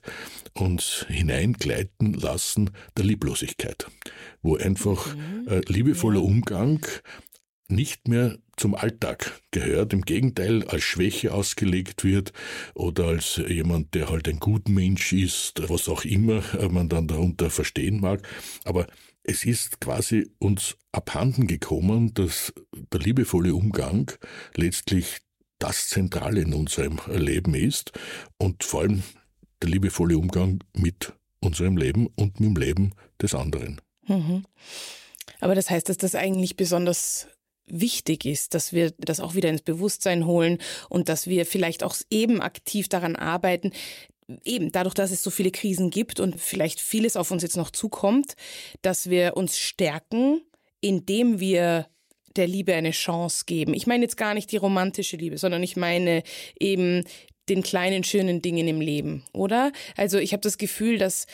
uns 0.54 1.04
hineingleiten 1.06 2.14
lassen 2.14 2.70
der 2.96 3.04
Lieblosigkeit, 3.04 3.88
wo 4.40 4.56
einfach 4.56 5.14
mhm. 5.14 5.46
äh, 5.46 5.60
liebevoller 5.66 6.22
Umgang 6.22 6.80
nicht 7.68 8.08
mehr 8.08 8.38
zum 8.56 8.74
Alltag 8.74 9.40
gehört, 9.50 9.92
im 9.92 10.02
Gegenteil 10.02 10.64
als 10.68 10.82
Schwäche 10.82 11.32
ausgelegt 11.32 12.04
wird 12.04 12.32
oder 12.74 13.06
als 13.06 13.40
jemand, 13.48 13.94
der 13.94 14.10
halt 14.10 14.28
ein 14.28 14.38
Gutmensch 14.38 15.12
ist, 15.12 15.68
was 15.68 15.88
auch 15.88 16.04
immer 16.04 16.42
man 16.68 16.88
dann 16.88 17.08
darunter 17.08 17.50
verstehen 17.50 18.00
mag. 18.00 18.26
Aber 18.64 18.86
es 19.22 19.44
ist 19.44 19.80
quasi 19.80 20.30
uns 20.38 20.76
abhanden 20.92 21.46
gekommen, 21.46 22.12
dass 22.14 22.52
der 22.92 23.00
liebevolle 23.00 23.54
Umgang 23.54 24.12
letztlich 24.54 25.18
das 25.58 25.88
Zentrale 25.88 26.42
in 26.42 26.52
unserem 26.52 27.00
Leben 27.08 27.54
ist 27.54 27.92
und 28.38 28.64
vor 28.64 28.82
allem 28.82 29.02
der 29.62 29.70
liebevolle 29.70 30.18
Umgang 30.18 30.62
mit 30.76 31.14
unserem 31.40 31.76
Leben 31.76 32.06
und 32.16 32.38
mit 32.40 32.50
dem 32.50 32.56
Leben 32.56 32.92
des 33.20 33.34
anderen. 33.34 33.80
Mhm. 34.06 34.44
Aber 35.40 35.54
das 35.54 35.70
heißt, 35.70 35.88
dass 35.88 35.96
das 35.96 36.14
eigentlich 36.14 36.56
besonders 36.56 37.28
wichtig 37.66 38.24
ist, 38.24 38.54
dass 38.54 38.72
wir 38.72 38.92
das 38.98 39.20
auch 39.20 39.34
wieder 39.34 39.48
ins 39.48 39.62
Bewusstsein 39.62 40.26
holen 40.26 40.58
und 40.88 41.08
dass 41.08 41.26
wir 41.26 41.46
vielleicht 41.46 41.82
auch 41.82 41.96
eben 42.10 42.40
aktiv 42.40 42.88
daran 42.88 43.16
arbeiten, 43.16 43.72
eben 44.44 44.72
dadurch, 44.72 44.94
dass 44.94 45.10
es 45.10 45.22
so 45.22 45.30
viele 45.30 45.50
Krisen 45.50 45.90
gibt 45.90 46.20
und 46.20 46.40
vielleicht 46.40 46.80
vieles 46.80 47.16
auf 47.16 47.30
uns 47.30 47.42
jetzt 47.42 47.56
noch 47.56 47.70
zukommt, 47.70 48.34
dass 48.82 49.10
wir 49.10 49.36
uns 49.36 49.58
stärken, 49.58 50.40
indem 50.80 51.40
wir 51.40 51.86
der 52.36 52.48
Liebe 52.48 52.74
eine 52.74 52.90
Chance 52.90 53.44
geben. 53.46 53.74
Ich 53.74 53.86
meine 53.86 54.02
jetzt 54.04 54.16
gar 54.16 54.34
nicht 54.34 54.50
die 54.50 54.56
romantische 54.56 55.16
Liebe, 55.16 55.38
sondern 55.38 55.62
ich 55.62 55.76
meine 55.76 56.22
eben 56.58 57.04
den 57.48 57.62
kleinen 57.62 58.04
schönen 58.04 58.40
Dingen 58.40 58.66
im 58.66 58.80
Leben, 58.80 59.24
oder? 59.32 59.72
Also 59.96 60.18
ich 60.18 60.32
habe 60.32 60.40
das 60.40 60.58
Gefühl, 60.58 60.98
dass 60.98 61.26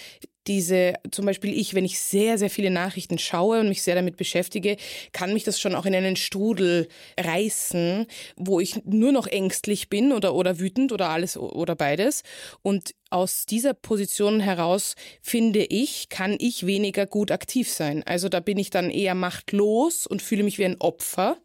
diese, 0.50 0.94
zum 1.12 1.26
Beispiel 1.26 1.56
ich, 1.56 1.74
wenn 1.74 1.84
ich 1.84 2.00
sehr, 2.00 2.36
sehr 2.36 2.50
viele 2.50 2.70
Nachrichten 2.70 3.18
schaue 3.18 3.60
und 3.60 3.68
mich 3.68 3.82
sehr 3.82 3.94
damit 3.94 4.16
beschäftige, 4.16 4.76
kann 5.12 5.32
mich 5.32 5.44
das 5.44 5.60
schon 5.60 5.76
auch 5.76 5.86
in 5.86 5.94
einen 5.94 6.16
Strudel 6.16 6.88
reißen, 7.18 8.06
wo 8.34 8.58
ich 8.58 8.84
nur 8.84 9.12
noch 9.12 9.28
ängstlich 9.28 9.88
bin 9.88 10.10
oder, 10.10 10.34
oder 10.34 10.58
wütend 10.58 10.90
oder 10.90 11.08
alles 11.08 11.36
oder 11.36 11.76
beides. 11.76 12.24
Und 12.62 12.96
aus 13.10 13.44
dieser 13.46 13.74
Position 13.74 14.40
heraus, 14.40 14.94
finde 15.20 15.64
ich, 15.64 16.08
kann 16.08 16.36
ich 16.38 16.64
weniger 16.64 17.06
gut 17.06 17.30
aktiv 17.30 17.68
sein. 17.68 18.02
Also 18.04 18.28
da 18.28 18.40
bin 18.40 18.56
ich 18.58 18.70
dann 18.70 18.90
eher 18.90 19.14
machtlos 19.14 20.06
und 20.06 20.22
fühle 20.22 20.44
mich 20.44 20.58
wie 20.58 20.64
ein 20.64 20.80
Opfer. 20.80 21.36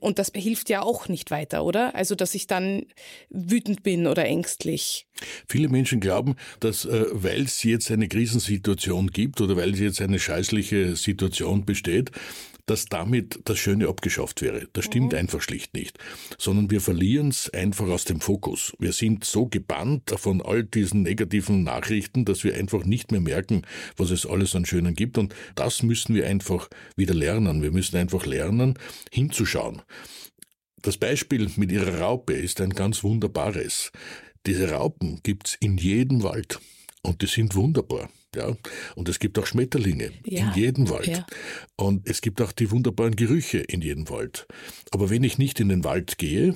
Und 0.00 0.18
das 0.18 0.32
hilft 0.34 0.68
ja 0.68 0.82
auch 0.82 1.08
nicht 1.08 1.30
weiter, 1.30 1.64
oder? 1.64 1.94
Also, 1.94 2.16
dass 2.16 2.34
ich 2.34 2.48
dann 2.48 2.86
wütend 3.30 3.84
bin 3.84 4.08
oder 4.08 4.24
ängstlich. 4.24 5.06
Viele 5.48 5.68
Menschen 5.68 6.00
glauben, 6.00 6.34
dass 6.58 6.84
äh, 6.84 7.04
weil 7.12 7.42
es 7.42 7.62
jetzt 7.62 7.90
eine 7.90 8.08
Krisensituation 8.08 9.08
gibt 9.08 9.40
oder 9.40 9.56
weil 9.56 9.74
es 9.74 9.80
jetzt 9.80 10.00
eine 10.00 10.18
scheißliche 10.18 10.96
Situation 10.96 11.64
besteht, 11.64 12.10
dass 12.66 12.86
damit 12.86 13.40
das 13.44 13.58
Schöne 13.58 13.88
abgeschafft 13.88 14.42
wäre. 14.42 14.68
Das 14.72 14.84
stimmt 14.84 15.12
mhm. 15.12 15.18
einfach 15.18 15.42
schlicht 15.42 15.74
nicht. 15.74 15.98
Sondern 16.38 16.70
wir 16.70 16.80
verlieren 16.80 17.28
es 17.28 17.50
einfach 17.50 17.88
aus 17.88 18.04
dem 18.04 18.20
Fokus. 18.20 18.72
Wir 18.78 18.92
sind 18.92 19.24
so 19.24 19.46
gebannt 19.46 20.14
von 20.16 20.40
all 20.40 20.64
diesen 20.64 21.02
negativen 21.02 21.64
Nachrichten, 21.64 22.24
dass 22.24 22.44
wir 22.44 22.54
einfach 22.54 22.84
nicht 22.84 23.10
mehr 23.10 23.20
merken, 23.20 23.62
was 23.96 24.10
es 24.10 24.26
alles 24.26 24.54
an 24.54 24.64
Schönen 24.64 24.94
gibt. 24.94 25.18
Und 25.18 25.34
das 25.54 25.82
müssen 25.82 26.14
wir 26.14 26.26
einfach 26.26 26.68
wieder 26.96 27.14
lernen. 27.14 27.62
Wir 27.62 27.72
müssen 27.72 27.96
einfach 27.96 28.26
lernen, 28.26 28.78
hinzuschauen. 29.10 29.82
Das 30.82 30.96
Beispiel 30.96 31.50
mit 31.56 31.70
ihrer 31.70 32.00
Raupe 32.00 32.32
ist 32.32 32.60
ein 32.60 32.70
ganz 32.70 33.04
wunderbares. 33.04 33.92
Diese 34.46 34.70
Raupen 34.70 35.20
gibt's 35.22 35.56
in 35.60 35.78
jedem 35.78 36.22
Wald. 36.22 36.60
Und 37.02 37.22
die 37.22 37.26
sind 37.26 37.54
wunderbar. 37.54 38.08
Ja, 38.34 38.56
und 38.94 39.08
es 39.08 39.18
gibt 39.18 39.38
auch 39.38 39.46
Schmetterlinge 39.46 40.10
ja. 40.24 40.48
in 40.48 40.60
jedem 40.60 40.88
Wald. 40.88 41.06
Ja. 41.06 41.26
Und 41.76 42.08
es 42.08 42.22
gibt 42.22 42.40
auch 42.40 42.52
die 42.52 42.70
wunderbaren 42.70 43.14
Gerüche 43.14 43.58
in 43.58 43.82
jedem 43.82 44.08
Wald. 44.08 44.46
Aber 44.90 45.10
wenn 45.10 45.22
ich 45.22 45.36
nicht 45.36 45.60
in 45.60 45.68
den 45.68 45.84
Wald 45.84 46.16
gehe, 46.16 46.54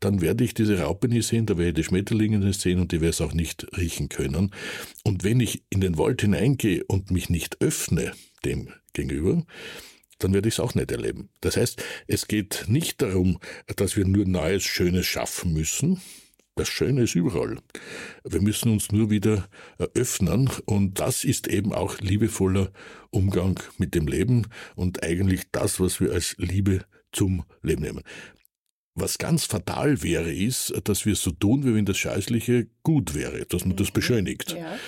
dann 0.00 0.20
werde 0.20 0.44
ich 0.44 0.54
diese 0.54 0.80
Raupe 0.80 1.08
nie 1.08 1.22
sehen, 1.22 1.46
da 1.46 1.56
werde 1.56 1.70
ich 1.70 1.74
die 1.74 1.84
Schmetterlinge 1.84 2.38
nicht 2.38 2.60
sehen 2.60 2.80
und 2.80 2.92
die 2.92 3.00
werde 3.00 3.10
es 3.10 3.20
auch 3.20 3.32
nicht 3.32 3.66
riechen 3.76 4.08
können. 4.08 4.52
Und 5.04 5.24
wenn 5.24 5.40
ich 5.40 5.62
in 5.70 5.80
den 5.80 5.98
Wald 5.98 6.20
hineingehe 6.20 6.84
und 6.86 7.10
mich 7.10 7.30
nicht 7.30 7.60
öffne 7.60 8.12
dem 8.44 8.68
gegenüber, 8.92 9.44
dann 10.18 10.32
werde 10.32 10.48
ich 10.48 10.54
es 10.54 10.60
auch 10.60 10.74
nicht 10.74 10.90
erleben. 10.90 11.28
Das 11.40 11.56
heißt, 11.56 11.82
es 12.06 12.28
geht 12.28 12.64
nicht 12.68 13.02
darum, 13.02 13.38
dass 13.76 13.96
wir 13.96 14.04
nur 14.04 14.26
Neues, 14.26 14.64
Schönes 14.64 15.06
schaffen 15.06 15.52
müssen, 15.52 16.00
Das 16.56 16.68
Schöne 16.68 17.02
ist 17.02 17.14
überall. 17.14 17.58
Wir 18.24 18.40
müssen 18.40 18.72
uns 18.72 18.90
nur 18.90 19.10
wieder 19.10 19.46
öffnen 19.94 20.48
und 20.64 20.98
das 20.98 21.22
ist 21.22 21.48
eben 21.48 21.74
auch 21.74 22.00
liebevoller 22.00 22.72
Umgang 23.10 23.60
mit 23.76 23.94
dem 23.94 24.08
Leben 24.08 24.46
und 24.74 25.02
eigentlich 25.02 25.42
das, 25.52 25.80
was 25.80 26.00
wir 26.00 26.12
als 26.12 26.34
Liebe 26.38 26.86
zum 27.12 27.44
Leben 27.62 27.82
nehmen. 27.82 28.02
Was 28.94 29.18
ganz 29.18 29.44
fatal 29.44 30.02
wäre, 30.02 30.32
ist, 30.32 30.72
dass 30.84 31.04
wir 31.04 31.14
so 31.14 31.30
tun, 31.30 31.66
wie 31.66 31.74
wenn 31.74 31.84
das 31.84 31.98
Scheißliche 31.98 32.68
gut 32.82 33.14
wäre, 33.14 33.44
dass 33.44 33.66
man 33.66 33.76
das 33.76 33.88
mhm. 33.88 33.92
beschönigt. 33.92 34.52
Ja. 34.52 34.78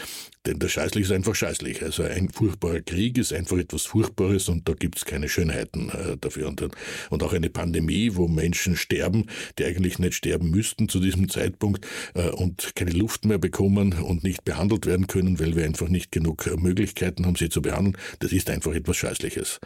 Denn 0.48 0.58
das 0.58 0.72
Scheißliche 0.72 1.08
ist 1.08 1.12
einfach 1.12 1.34
scheißlich. 1.34 1.82
Also 1.82 2.04
ein 2.04 2.30
furchtbarer 2.30 2.80
Krieg 2.80 3.18
ist 3.18 3.34
einfach 3.34 3.58
etwas 3.58 3.82
Furchtbares 3.82 4.48
und 4.48 4.66
da 4.66 4.72
gibt's 4.72 5.04
keine 5.04 5.28
Schönheiten 5.28 5.90
äh, 5.90 6.16
dafür. 6.16 6.48
Und, 6.48 6.62
und, 7.10 7.22
auch 7.22 7.34
eine 7.34 7.50
Pandemie, 7.50 8.12
wo 8.14 8.28
Menschen 8.28 8.74
sterben, 8.74 9.26
die 9.58 9.66
eigentlich 9.66 9.98
nicht 9.98 10.14
sterben 10.14 10.48
müssten 10.48 10.88
zu 10.88 11.00
diesem 11.00 11.28
Zeitpunkt 11.28 11.86
äh, 12.14 12.30
und 12.30 12.74
keine 12.74 12.92
Luft 12.92 13.26
mehr 13.26 13.36
bekommen 13.36 13.92
und 13.92 14.24
nicht 14.24 14.46
behandelt 14.46 14.86
werden 14.86 15.06
können, 15.06 15.38
weil 15.38 15.54
wir 15.54 15.66
einfach 15.66 15.90
nicht 15.90 16.12
genug 16.12 16.46
äh, 16.46 16.56
Möglichkeiten 16.56 17.26
haben, 17.26 17.36
sie 17.36 17.50
zu 17.50 17.60
behandeln, 17.60 17.98
das 18.20 18.32
ist 18.32 18.48
einfach 18.48 18.72
etwas 18.72 18.96
Scheißliches. 18.96 19.60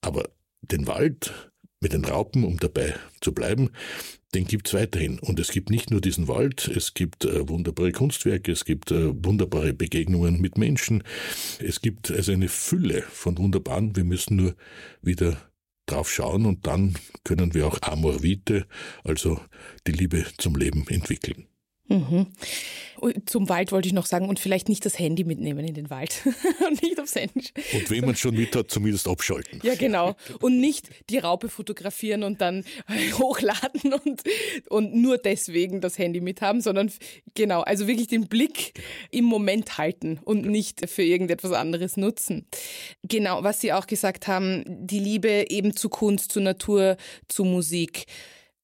Aber 0.00 0.24
den 0.60 0.88
Wald 0.88 1.52
mit 1.80 1.92
den 1.92 2.04
Raupen, 2.04 2.42
um 2.42 2.58
dabei 2.58 2.96
zu 3.20 3.32
bleiben, 3.32 3.70
den 4.36 4.46
gibt's 4.46 4.74
weiterhin. 4.74 5.18
Und 5.18 5.40
es 5.40 5.50
gibt 5.50 5.70
nicht 5.70 5.90
nur 5.90 6.00
diesen 6.00 6.28
Wald, 6.28 6.68
es 6.68 6.92
gibt 6.92 7.24
äh, 7.24 7.48
wunderbare 7.48 7.92
Kunstwerke, 7.92 8.52
es 8.52 8.64
gibt 8.66 8.90
äh, 8.90 9.12
wunderbare 9.24 9.72
Begegnungen 9.72 10.40
mit 10.40 10.58
Menschen, 10.58 11.02
es 11.58 11.80
gibt 11.80 12.10
also 12.10 12.32
eine 12.32 12.48
Fülle 12.48 13.02
von 13.02 13.38
wunderbaren, 13.38 13.96
wir 13.96 14.04
müssen 14.04 14.36
nur 14.36 14.54
wieder 15.00 15.38
drauf 15.86 16.12
schauen 16.12 16.44
und 16.44 16.66
dann 16.66 16.96
können 17.24 17.54
wir 17.54 17.66
auch 17.66 17.78
Amor 17.80 18.22
Vitae, 18.22 18.64
also 19.04 19.40
die 19.86 19.92
Liebe 19.92 20.26
zum 20.36 20.56
Leben 20.56 20.86
entwickeln. 20.88 21.46
Mhm. 21.88 22.26
Zum 23.26 23.48
Wald 23.48 23.72
wollte 23.72 23.88
ich 23.88 23.92
noch 23.92 24.06
sagen 24.06 24.28
und 24.28 24.40
vielleicht 24.40 24.68
nicht 24.68 24.84
das 24.84 24.98
Handy 24.98 25.24
mitnehmen 25.24 25.66
in 25.66 25.74
den 25.74 25.90
Wald 25.90 26.22
und 26.66 26.82
nicht 26.82 26.98
aufs 26.98 27.14
Handy. 27.14 27.44
Und 27.74 27.90
wenn 27.90 28.04
man 28.06 28.16
schon 28.16 28.34
mit 28.34 28.56
hat, 28.56 28.70
zumindest 28.70 29.06
abschalten. 29.06 29.60
Ja, 29.62 29.74
genau. 29.74 30.16
Und 30.40 30.58
nicht 30.60 30.88
die 31.10 31.18
Raupe 31.18 31.48
fotografieren 31.48 32.22
und 32.22 32.40
dann 32.40 32.64
hochladen 33.18 33.92
und, 33.92 34.22
und 34.68 34.94
nur 34.94 35.18
deswegen 35.18 35.80
das 35.80 35.98
Handy 35.98 36.20
mithaben, 36.20 36.60
sondern 36.60 36.90
genau, 37.34 37.60
also 37.60 37.86
wirklich 37.86 38.08
den 38.08 38.28
Blick 38.28 38.72
im 39.10 39.24
Moment 39.24 39.78
halten 39.78 40.18
und 40.24 40.46
nicht 40.46 40.88
für 40.88 41.02
irgendetwas 41.02 41.52
anderes 41.52 41.96
nutzen. 41.96 42.46
Genau, 43.02 43.42
was 43.42 43.60
Sie 43.60 43.72
auch 43.72 43.86
gesagt 43.86 44.26
haben, 44.26 44.64
die 44.66 45.00
Liebe 45.00 45.44
eben 45.50 45.76
zu 45.76 45.88
Kunst, 45.88 46.32
zu 46.32 46.40
Natur, 46.40 46.96
zu 47.28 47.44
Musik. 47.44 48.06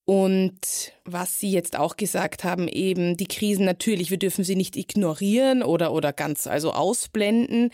Und 0.05 0.93
was 1.05 1.38
Sie 1.38 1.53
jetzt 1.53 1.79
auch 1.79 1.97
gesagt 1.97 2.43
haben, 2.43 2.67
eben 2.67 3.17
die 3.17 3.29
Krisen 3.29 3.65
natürlich, 3.65 4.11
wir 4.11 4.19
dürfen 4.19 4.45
sie 4.45 4.57
nicht 4.57 4.77
ignorieren 4.77 5.62
oder, 5.62 5.93
oder 5.93 6.12
ganz 6.12 6.47
also 6.47 6.73
ausblenden. 6.73 7.71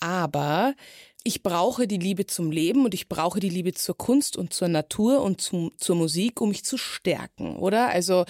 Aber 0.00 0.74
ich 1.24 1.42
brauche 1.42 1.86
die 1.86 1.98
Liebe 1.98 2.26
zum 2.26 2.52
Leben 2.52 2.84
und 2.84 2.94
ich 2.94 3.08
brauche 3.08 3.40
die 3.40 3.48
Liebe 3.48 3.74
zur 3.74 3.98
Kunst 3.98 4.36
und 4.36 4.54
zur 4.54 4.68
Natur 4.68 5.22
und 5.22 5.40
zum, 5.40 5.72
zur 5.76 5.96
Musik, 5.96 6.40
um 6.40 6.48
mich 6.48 6.64
zu 6.64 6.78
stärken, 6.78 7.56
oder? 7.56 7.88
Also 7.88 8.24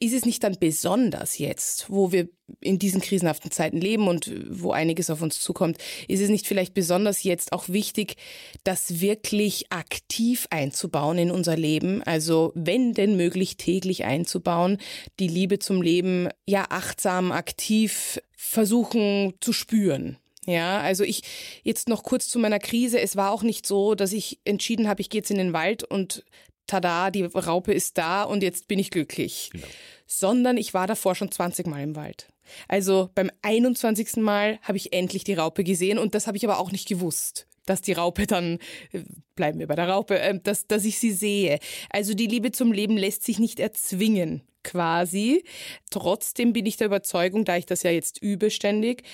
ist 0.00 0.12
es 0.12 0.26
nicht 0.26 0.42
dann 0.42 0.56
besonders 0.58 1.38
jetzt, 1.38 1.88
wo 1.88 2.10
wir 2.10 2.28
in 2.60 2.78
diesen 2.78 3.00
krisenhaften 3.00 3.50
Zeiten 3.50 3.80
leben 3.80 4.08
und 4.08 4.30
wo 4.50 4.72
einiges 4.72 5.08
auf 5.08 5.22
uns 5.22 5.40
zukommt, 5.40 5.78
ist 6.08 6.20
es 6.20 6.28
nicht 6.28 6.46
vielleicht 6.46 6.74
besonders 6.74 7.22
jetzt 7.22 7.52
auch 7.52 7.68
wichtig, 7.68 8.16
das 8.64 9.00
wirklich 9.00 9.72
aktiv 9.72 10.46
einzubauen 10.50 11.18
in 11.18 11.30
unser 11.30 11.56
Leben, 11.56 12.02
also 12.02 12.52
wenn 12.54 12.92
denn 12.92 13.16
möglich 13.16 13.56
täglich 13.56 14.04
einzubauen, 14.04 14.78
die 15.20 15.28
Liebe 15.28 15.60
zum 15.60 15.80
Leben 15.80 16.28
ja 16.44 16.66
achtsam, 16.68 17.32
aktiv 17.32 18.20
versuchen 18.36 19.34
zu 19.40 19.52
spüren. 19.52 20.18
Ja, 20.46 20.80
also 20.80 21.04
ich 21.04 21.22
jetzt 21.62 21.88
noch 21.88 22.02
kurz 22.02 22.28
zu 22.28 22.38
meiner 22.38 22.58
Krise. 22.58 23.00
Es 23.00 23.16
war 23.16 23.30
auch 23.30 23.42
nicht 23.42 23.66
so, 23.66 23.94
dass 23.94 24.12
ich 24.12 24.40
entschieden 24.44 24.88
habe, 24.88 25.00
ich 25.00 25.10
gehe 25.10 25.20
jetzt 25.20 25.30
in 25.30 25.38
den 25.38 25.52
Wald 25.52 25.84
und 25.84 26.24
tada, 26.66 27.10
die 27.10 27.24
Raupe 27.24 27.72
ist 27.72 27.98
da 27.98 28.24
und 28.24 28.42
jetzt 28.42 28.66
bin 28.68 28.78
ich 28.78 28.90
glücklich. 28.90 29.50
Genau. 29.52 29.66
Sondern 30.06 30.56
ich 30.56 30.74
war 30.74 30.86
davor 30.86 31.14
schon 31.14 31.30
20 31.30 31.66
Mal 31.66 31.82
im 31.82 31.96
Wald. 31.96 32.28
Also 32.68 33.10
beim 33.14 33.30
21. 33.42 34.16
Mal 34.16 34.58
habe 34.62 34.76
ich 34.76 34.92
endlich 34.92 35.24
die 35.24 35.34
Raupe 35.34 35.64
gesehen 35.64 35.98
und 35.98 36.14
das 36.14 36.26
habe 36.26 36.36
ich 36.36 36.44
aber 36.44 36.58
auch 36.58 36.72
nicht 36.72 36.88
gewusst 36.88 37.46
dass 37.66 37.80
die 37.80 37.92
Raupe 37.92 38.26
dann, 38.26 38.58
äh, 38.92 39.02
bleiben 39.36 39.58
wir 39.58 39.66
bei 39.66 39.76
der 39.76 39.88
Raupe, 39.88 40.18
äh, 40.18 40.38
dass, 40.42 40.66
dass 40.66 40.84
ich 40.84 40.98
sie 40.98 41.12
sehe. 41.12 41.58
Also 41.90 42.14
die 42.14 42.26
Liebe 42.26 42.52
zum 42.52 42.72
Leben 42.72 42.96
lässt 42.96 43.24
sich 43.24 43.38
nicht 43.38 43.60
erzwingen, 43.60 44.42
quasi. 44.64 45.44
Trotzdem 45.90 46.52
bin 46.52 46.66
ich 46.66 46.76
der 46.76 46.88
Überzeugung, 46.88 47.44
da 47.44 47.56
ich 47.56 47.66
das 47.66 47.82
ja 47.82 47.90
jetzt 47.90 48.20
übe 48.20 48.50
ständig, 48.50 49.04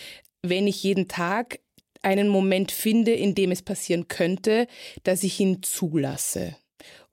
wenn 0.43 0.67
ich 0.67 0.83
jeden 0.83 1.09
Tag 1.09 1.61
einen 2.03 2.29
Moment 2.29 2.71
finde, 2.71 3.13
in 3.13 3.35
dem 3.35 3.51
es 3.51 3.63
passieren 3.63 4.09
könnte, 4.09 4.67
dass 5.03 5.23
ich 5.23 5.41
ihn 5.41 5.63
zulasse. 5.63 6.57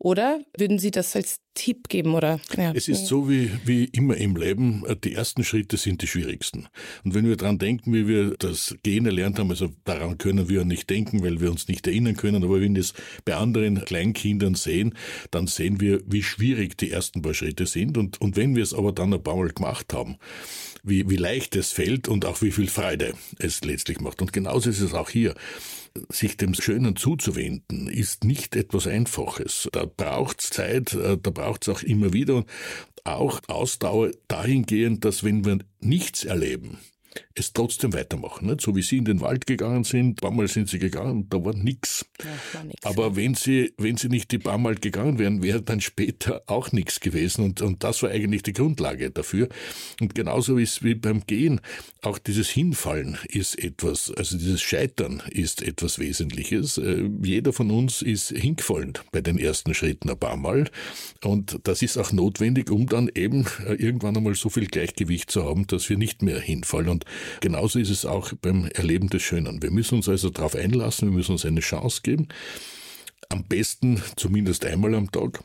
Oder 0.06 0.40
würden 0.56 0.78
Sie 0.78 0.92
das 0.92 1.16
als 1.16 1.40
Tipp 1.56 1.90
geben? 1.90 2.14
Oder? 2.14 2.40
Ja. 2.56 2.72
Es 2.76 2.88
ist 2.88 3.08
so 3.08 3.28
wie, 3.28 3.50
wie 3.66 3.86
immer 3.86 4.16
im 4.16 4.36
Leben, 4.36 4.84
die 5.04 5.16
ersten 5.16 5.44
Schritte 5.44 5.78
sind 5.78 6.04
die 6.04 6.06
schwierigsten. 6.06 6.68
Und 7.04 7.16
wenn 7.16 7.28
wir 7.28 7.36
daran 7.38 7.58
denken, 7.58 7.92
wie 7.92 8.08
wir 8.08 8.36
das 8.38 8.76
Gehen 8.84 9.08
erlernt 9.08 9.40
haben, 9.40 9.50
also 9.50 9.70
daran 9.84 10.20
können 10.20 10.48
wir 10.48 10.64
nicht 10.64 10.92
denken, 10.92 11.24
weil 11.24 11.42
wir 11.42 11.50
uns 11.50 11.68
nicht 11.68 11.88
erinnern 11.88 12.16
können, 12.16 12.44
aber 12.44 12.62
wenn 12.62 12.76
wir 12.76 12.82
es 12.82 12.94
bei 13.26 13.34
anderen 13.34 13.84
Kleinkindern 13.84 14.54
sehen, 14.54 14.94
dann 15.32 15.48
sehen 15.48 15.82
wir, 15.82 16.04
wie 16.06 16.22
schwierig 16.22 16.78
die 16.78 16.92
ersten 16.92 17.24
paar 17.24 17.34
Schritte 17.34 17.66
sind. 17.66 17.98
Und, 17.98 18.22
und 18.22 18.36
wenn 18.36 18.56
wir 18.56 18.62
es 18.62 18.76
aber 18.76 18.92
dann 18.92 19.12
ein 19.12 19.24
paar 19.24 19.38
Mal 19.38 19.50
gemacht 19.50 19.92
haben, 19.92 20.18
wie, 20.84 21.10
wie 21.10 21.18
leicht 21.18 21.56
es 21.56 21.72
fällt 21.72 22.08
und 22.08 22.26
auch 22.26 22.44
wie 22.44 22.52
viel 22.52 22.68
Freude 22.68 23.16
es 23.40 23.64
letztlich 23.64 24.00
macht. 24.02 24.22
Und 24.22 24.34
genauso 24.34 24.70
ist 24.70 24.82
es 24.82 24.94
auch 24.94 25.10
hier 25.10 25.34
sich 26.10 26.38
dem 26.38 26.54
Schönen 26.54 26.96
zuzuwenden, 26.96 27.88
ist 27.88 28.24
nicht 28.24 28.56
etwas 28.56 28.88
Einfaches. 28.88 29.70
Da 29.72 29.86
braucht 29.86 30.42
es 30.42 30.50
Zeit, 30.50 30.94
äh, 30.94 31.18
da 31.18 31.30
braucht 31.32 31.68
es 31.68 31.70
auch 31.70 31.82
immer 31.82 32.14
wieder 32.14 32.46
auch 33.06 33.40
Ausdauer 33.48 34.12
dahingehend, 34.28 35.06
dass 35.06 35.24
wenn 35.24 35.46
wir 35.46 35.60
nichts 35.80 36.24
erleben, 36.24 36.80
es 37.34 37.54
trotzdem 37.54 37.94
weitermachen. 37.94 38.48
Nicht? 38.48 38.62
So 38.62 38.76
wie 38.76 38.82
Sie 38.82 38.98
in 38.98 39.06
den 39.06 39.22
Wald 39.22 39.46
gegangen 39.46 39.84
sind, 39.84 40.08
ein 40.08 40.16
paar 40.16 40.32
Mal 40.32 40.48
sind 40.48 40.70
Sie 40.70 40.80
gegangen, 40.80 41.28
da 41.30 41.44
war 41.44 41.56
nichts. 41.56 42.06
Ja, 42.24 42.62
Aber 42.84 43.16
wenn 43.16 43.36
Sie, 43.36 43.74
wenn 43.78 43.98
Sie 43.98 44.10
nicht 44.10 44.32
die 44.32 44.38
paar 44.38 44.58
Mal 44.58 44.76
gegangen 44.76 45.20
wären, 45.20 45.44
wäre 45.44 45.62
dann 45.62 45.82
später 45.82 46.44
auch 46.48 46.72
nichts 46.72 47.00
gewesen. 47.00 47.44
Und, 47.44 47.62
und 47.62 47.84
das 47.84 48.04
war 48.04 48.10
eigentlich 48.10 48.44
die 48.44 48.54
Grundlage 48.54 49.12
dafür. 49.12 49.50
Und 50.00 50.16
genauso 50.16 50.58
ist 50.58 50.84
wie 50.84 50.96
beim 50.96 51.26
Gehen, 51.26 51.62
auch 52.02 52.18
dieses 52.18 52.50
Hinfallen 52.50 53.18
ist 53.28 53.62
etwas, 53.62 54.12
also 54.12 54.38
dieses 54.38 54.62
Scheitern 54.62 55.22
ist 55.30 55.62
etwas 55.62 56.00
Wesentliches. 56.00 56.78
Äh, 56.78 57.10
jeder 57.24 57.54
von 57.54 57.72
uns 57.72 58.02
ist 58.02 58.30
hingefallen 58.30 58.94
bei 59.12 59.22
den 59.22 59.38
ersten 59.38 59.74
Schritten 59.74 60.10
ein 60.10 60.20
paar 60.20 60.38
Mal. 60.38 60.70
Und 61.24 61.60
das 61.64 61.82
ist 61.82 61.98
auch 61.98 62.12
notwendig, 62.12 62.70
um 62.72 62.88
dann 62.88 63.10
eben 63.14 63.46
äh, 63.66 63.74
irgendwann 63.74 64.18
einmal 64.18 64.36
so 64.36 64.50
viel 64.50 64.68
Gleichgewicht 64.68 65.32
zu 65.32 65.44
haben, 65.44 65.68
dass 65.68 65.90
wir 65.90 65.98
nicht 65.98 66.22
mehr 66.22 66.40
hinfallen. 66.40 66.90
Und 66.90 67.05
genauso 67.42 67.80
ist 67.80 67.90
es 67.90 68.06
auch 68.06 68.34
beim 68.42 68.68
Erleben 68.74 69.10
des 69.10 69.22
Schönen. 69.22 69.62
Wir 69.62 69.72
müssen 69.72 69.96
uns 69.96 70.10
also 70.10 70.30
darauf 70.30 70.56
einlassen, 70.56 71.10
wir 71.10 71.18
müssen 71.18 71.34
uns 71.34 71.46
eine 71.46 71.62
Chance 71.62 72.02
geben. 72.04 72.28
Am 73.30 73.44
besten 73.44 74.02
zumindest 74.16 74.66
einmal 74.66 74.94
am 74.96 75.12
Tag 75.12 75.44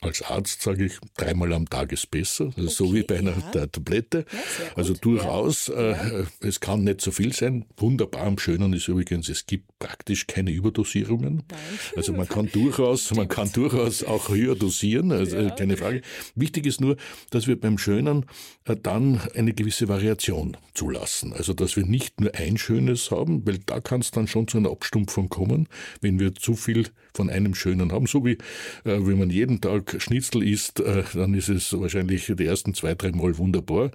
als 0.00 0.22
Arzt 0.22 0.62
sage 0.62 0.86
ich, 0.86 0.98
dreimal 1.16 1.52
am 1.52 1.68
Tag 1.68 1.92
ist 1.92 2.10
besser, 2.10 2.46
also 2.56 2.62
okay, 2.62 2.70
so 2.70 2.94
wie 2.94 3.02
bei 3.02 3.18
einer 3.18 3.34
ja. 3.54 3.66
Tablette. 3.66 4.24
Ja, 4.32 4.38
also 4.76 4.94
durchaus, 4.94 5.68
ja. 5.68 5.92
Äh, 5.92 6.24
es 6.40 6.60
kann 6.60 6.84
nicht 6.84 7.00
so 7.00 7.10
viel 7.10 7.34
sein. 7.34 7.66
Wunderbar 7.76 8.22
am 8.22 8.38
Schönen 8.38 8.72
ist 8.72 8.88
übrigens, 8.88 9.28
es 9.28 9.44
gibt 9.46 9.78
praktisch 9.78 10.26
keine 10.26 10.50
Überdosierungen. 10.52 11.42
Nein. 11.50 11.60
Also 11.96 12.12
man 12.12 12.28
kann 12.28 12.50
durchaus, 12.50 13.14
man 13.14 13.28
kann 13.28 13.52
durchaus 13.52 14.02
auch 14.02 14.30
höher 14.30 14.54
dosieren, 14.54 15.12
also 15.12 15.36
keine 15.56 15.76
Frage. 15.76 16.00
Wichtig 16.34 16.66
ist 16.66 16.80
nur, 16.80 16.96
dass 17.30 17.46
wir 17.46 17.60
beim 17.60 17.76
Schönen 17.76 18.24
äh, 18.64 18.76
dann 18.76 19.20
eine 19.34 19.52
gewisse 19.52 19.88
Variation 19.88 20.56
zulassen. 20.72 21.34
Also 21.34 21.52
dass 21.52 21.76
wir 21.76 21.84
nicht 21.84 22.20
nur 22.20 22.34
ein 22.34 22.56
Schönes 22.56 23.10
haben, 23.10 23.46
weil 23.46 23.58
da 23.58 23.80
kann 23.80 24.00
es 24.00 24.10
dann 24.10 24.26
schon 24.26 24.48
zu 24.48 24.56
einer 24.56 24.70
Abstumpfung 24.70 25.28
kommen, 25.28 25.68
wenn 26.00 26.18
wir 26.18 26.34
zu 26.34 26.54
viel 26.54 26.88
von 27.12 27.28
einem 27.28 27.54
Schönen 27.54 27.92
haben. 27.92 28.06
So 28.06 28.24
wie 28.24 28.38
äh, 28.84 29.06
wenn 29.06 29.18
man 29.18 29.30
jeden 29.30 29.60
Tag 29.60 29.89
Schnitzel 29.98 30.42
isst, 30.42 30.80
äh, 30.80 31.04
dann 31.14 31.34
ist 31.34 31.48
es 31.48 31.78
wahrscheinlich 31.78 32.26
die 32.26 32.44
ersten 32.44 32.74
zwei, 32.74 32.94
drei 32.94 33.12
Mal 33.12 33.38
wunderbar. 33.38 33.86
Mhm. 33.86 33.90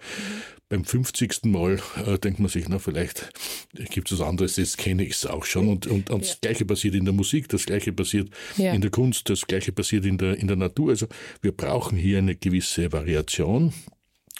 Beim 0.68 0.84
50. 0.84 1.46
Mal 1.46 1.80
äh, 2.06 2.18
denkt 2.18 2.40
man 2.40 2.50
sich, 2.50 2.68
na, 2.68 2.80
vielleicht 2.80 3.30
gibt 3.92 4.12
es 4.12 4.20
was 4.20 4.28
anderes, 4.28 4.58
jetzt 4.58 4.80
kenne 4.80 5.04
ich 5.04 5.14
es 5.14 5.26
auch 5.28 5.46
schon. 5.46 5.68
Und, 5.68 5.86
und, 5.86 6.10
und 6.10 6.24
ja. 6.24 6.28
das 6.28 6.42
Gleiche 6.42 6.66
passiert 6.66 6.96
in 6.96 7.06
der 7.06 7.14
Musik, 7.14 7.50
das 7.50 7.66
Gleiche 7.66 7.94
passiert 7.94 8.30
ja. 8.58 8.74
in 8.74 8.82
der 8.82 8.90
Kunst, 8.90 9.30
das 9.30 9.42
Gleiche 9.42 9.72
passiert 9.72 10.06
in 10.06 10.18
der, 10.18 10.38
in 10.38 10.48
der 10.48 10.58
Natur. 10.58 10.90
Also 10.90 11.08
wir 11.42 11.52
brauchen 11.52 11.98
hier 11.98 12.18
eine 12.18 12.36
gewisse 12.36 12.92
Variation. 12.92 13.74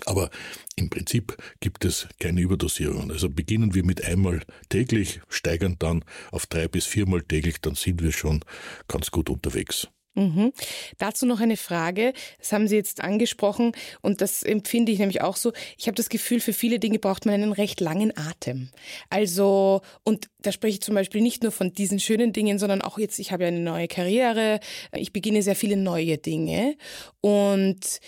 Aber 0.06 0.30
im 0.76 0.90
Prinzip 0.90 1.38
gibt 1.62 1.86
es 1.86 2.08
keine 2.20 2.42
Überdosierung. 2.42 3.12
Also 3.12 3.30
beginnen 3.30 3.74
wir 3.76 3.86
mit 3.86 4.04
einmal 4.04 4.42
täglich, 4.70 5.22
steigern 5.30 5.78
dann 5.80 6.04
auf 6.32 6.48
drei 6.48 6.68
bis 6.68 6.86
viermal 6.86 7.22
täglich, 7.22 7.62
dann 7.62 7.76
sind 7.76 8.04
wir 8.04 8.12
schon 8.12 8.44
ganz 8.88 9.10
gut 9.12 9.30
unterwegs. 9.30 9.88
Mhm. 10.16 10.54
Dazu 10.98 11.26
noch 11.26 11.42
eine 11.42 11.58
Frage. 11.58 12.14
Das 12.40 12.54
haben 12.54 12.68
Sie 12.68 12.76
jetzt 12.76 13.02
angesprochen 13.02 13.74
und 14.02 14.22
das 14.22 14.44
empfinde 14.44 14.92
ich 14.92 15.00
nämlich 15.00 15.22
auch 15.22 15.36
so. 15.36 15.52
Ich 15.78 15.88
habe 15.88 15.96
das 15.96 16.10
Gefühl, 16.10 16.40
für 16.40 16.54
viele 16.54 16.80
Dinge 16.80 17.00
braucht 17.00 17.26
man 17.26 17.36
einen 17.36 17.52
recht 17.52 17.82
langen 17.82 18.18
Atem. 18.18 18.70
Also, 19.10 19.82
und 20.04 20.30
da 20.42 20.54
spreche 20.54 20.76
ich 20.76 20.82
zum 20.82 20.96
Beispiel 20.96 21.22
nicht 21.22 21.44
nur 21.44 21.52
von 21.52 21.74
diesen 21.74 22.00
schönen 22.00 22.32
Dingen, 22.32 22.60
sondern 22.60 22.82
auch 22.82 22.98
jetzt, 22.98 23.20
ich 23.20 23.32
habe 23.32 23.44
ja 23.44 23.50
eine 23.50 23.60
neue 23.60 23.88
Karriere, 23.88 24.62
ich 24.94 25.12
beginne 25.12 25.42
sehr 25.42 25.56
viele 25.56 25.76
neue 25.78 26.18
Dinge 26.18 26.78
und 27.20 28.00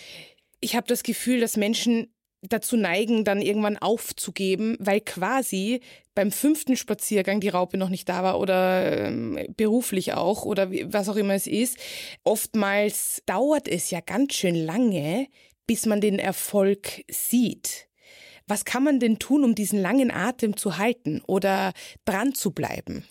ich 0.59 0.75
habe 0.75 0.87
das 0.87 1.03
Gefühl, 1.03 1.39
dass 1.39 1.57
Menschen 1.57 2.07
dazu 2.41 2.77
neigen, 2.77 3.23
dann 3.23 3.41
irgendwann 3.41 3.77
aufzugeben, 3.77 4.75
weil 4.79 5.01
quasi 5.01 5.81
beim 6.15 6.31
fünften 6.31 6.75
Spaziergang 6.75 7.39
die 7.39 7.49
Raupe 7.49 7.77
noch 7.77 7.89
nicht 7.89 8.09
da 8.09 8.23
war 8.23 8.39
oder 8.39 9.07
ähm, 9.07 9.39
beruflich 9.55 10.13
auch 10.13 10.45
oder 10.45 10.71
was 10.71 11.09
auch 11.09 11.15
immer 11.15 11.33
es 11.33 11.47
ist. 11.47 11.77
Oftmals 12.23 13.21
dauert 13.25 13.67
es 13.67 13.91
ja 13.91 13.99
ganz 14.01 14.33
schön 14.35 14.55
lange, 14.55 15.27
bis 15.65 15.85
man 15.85 16.01
den 16.01 16.19
Erfolg 16.19 17.03
sieht. 17.09 17.87
Was 18.47 18.63
kann 18.63 18.83
man 18.83 18.99
denn 18.99 19.19
tun, 19.19 19.43
um 19.43 19.55
diesen 19.55 19.81
langen 19.81 20.09
Atem 20.09 20.55
zu 20.55 20.77
halten 20.77 21.21
oder 21.27 21.73
dran 22.05 22.33
zu 22.33 22.51
bleiben? 22.51 23.03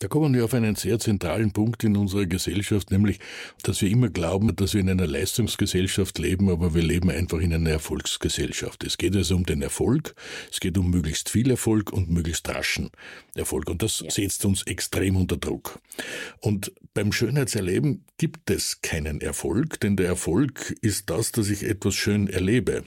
Da 0.00 0.08
kommen 0.08 0.32
wir 0.32 0.46
auf 0.46 0.54
einen 0.54 0.76
sehr 0.76 0.98
zentralen 0.98 1.52
Punkt 1.52 1.84
in 1.84 1.94
unserer 1.94 2.24
Gesellschaft, 2.24 2.90
nämlich, 2.90 3.18
dass 3.62 3.82
wir 3.82 3.90
immer 3.90 4.08
glauben, 4.08 4.56
dass 4.56 4.72
wir 4.72 4.80
in 4.80 4.88
einer 4.88 5.06
Leistungsgesellschaft 5.06 6.18
leben, 6.18 6.48
aber 6.48 6.74
wir 6.74 6.80
leben 6.80 7.10
einfach 7.10 7.38
in 7.38 7.52
einer 7.52 7.68
Erfolgsgesellschaft. 7.68 8.82
Es 8.82 8.96
geht 8.96 9.14
also 9.14 9.36
um 9.36 9.44
den 9.44 9.60
Erfolg, 9.60 10.14
es 10.50 10.58
geht 10.58 10.78
um 10.78 10.88
möglichst 10.88 11.28
viel 11.28 11.50
Erfolg 11.50 11.92
und 11.92 12.08
möglichst 12.08 12.48
raschen 12.48 12.88
Erfolg. 13.34 13.68
Und 13.68 13.82
das 13.82 14.00
ja. 14.00 14.10
setzt 14.10 14.46
uns 14.46 14.62
extrem 14.62 15.16
unter 15.16 15.36
Druck. 15.36 15.80
Und 16.40 16.72
beim 16.94 17.12
Schönheitserleben 17.12 18.06
gibt 18.16 18.50
es 18.50 18.80
keinen 18.80 19.20
Erfolg, 19.20 19.80
denn 19.80 19.96
der 19.96 20.06
Erfolg 20.06 20.74
ist 20.80 21.10
das, 21.10 21.30
dass 21.30 21.50
ich 21.50 21.62
etwas 21.62 21.94
schön 21.94 22.26
erlebe. 22.26 22.84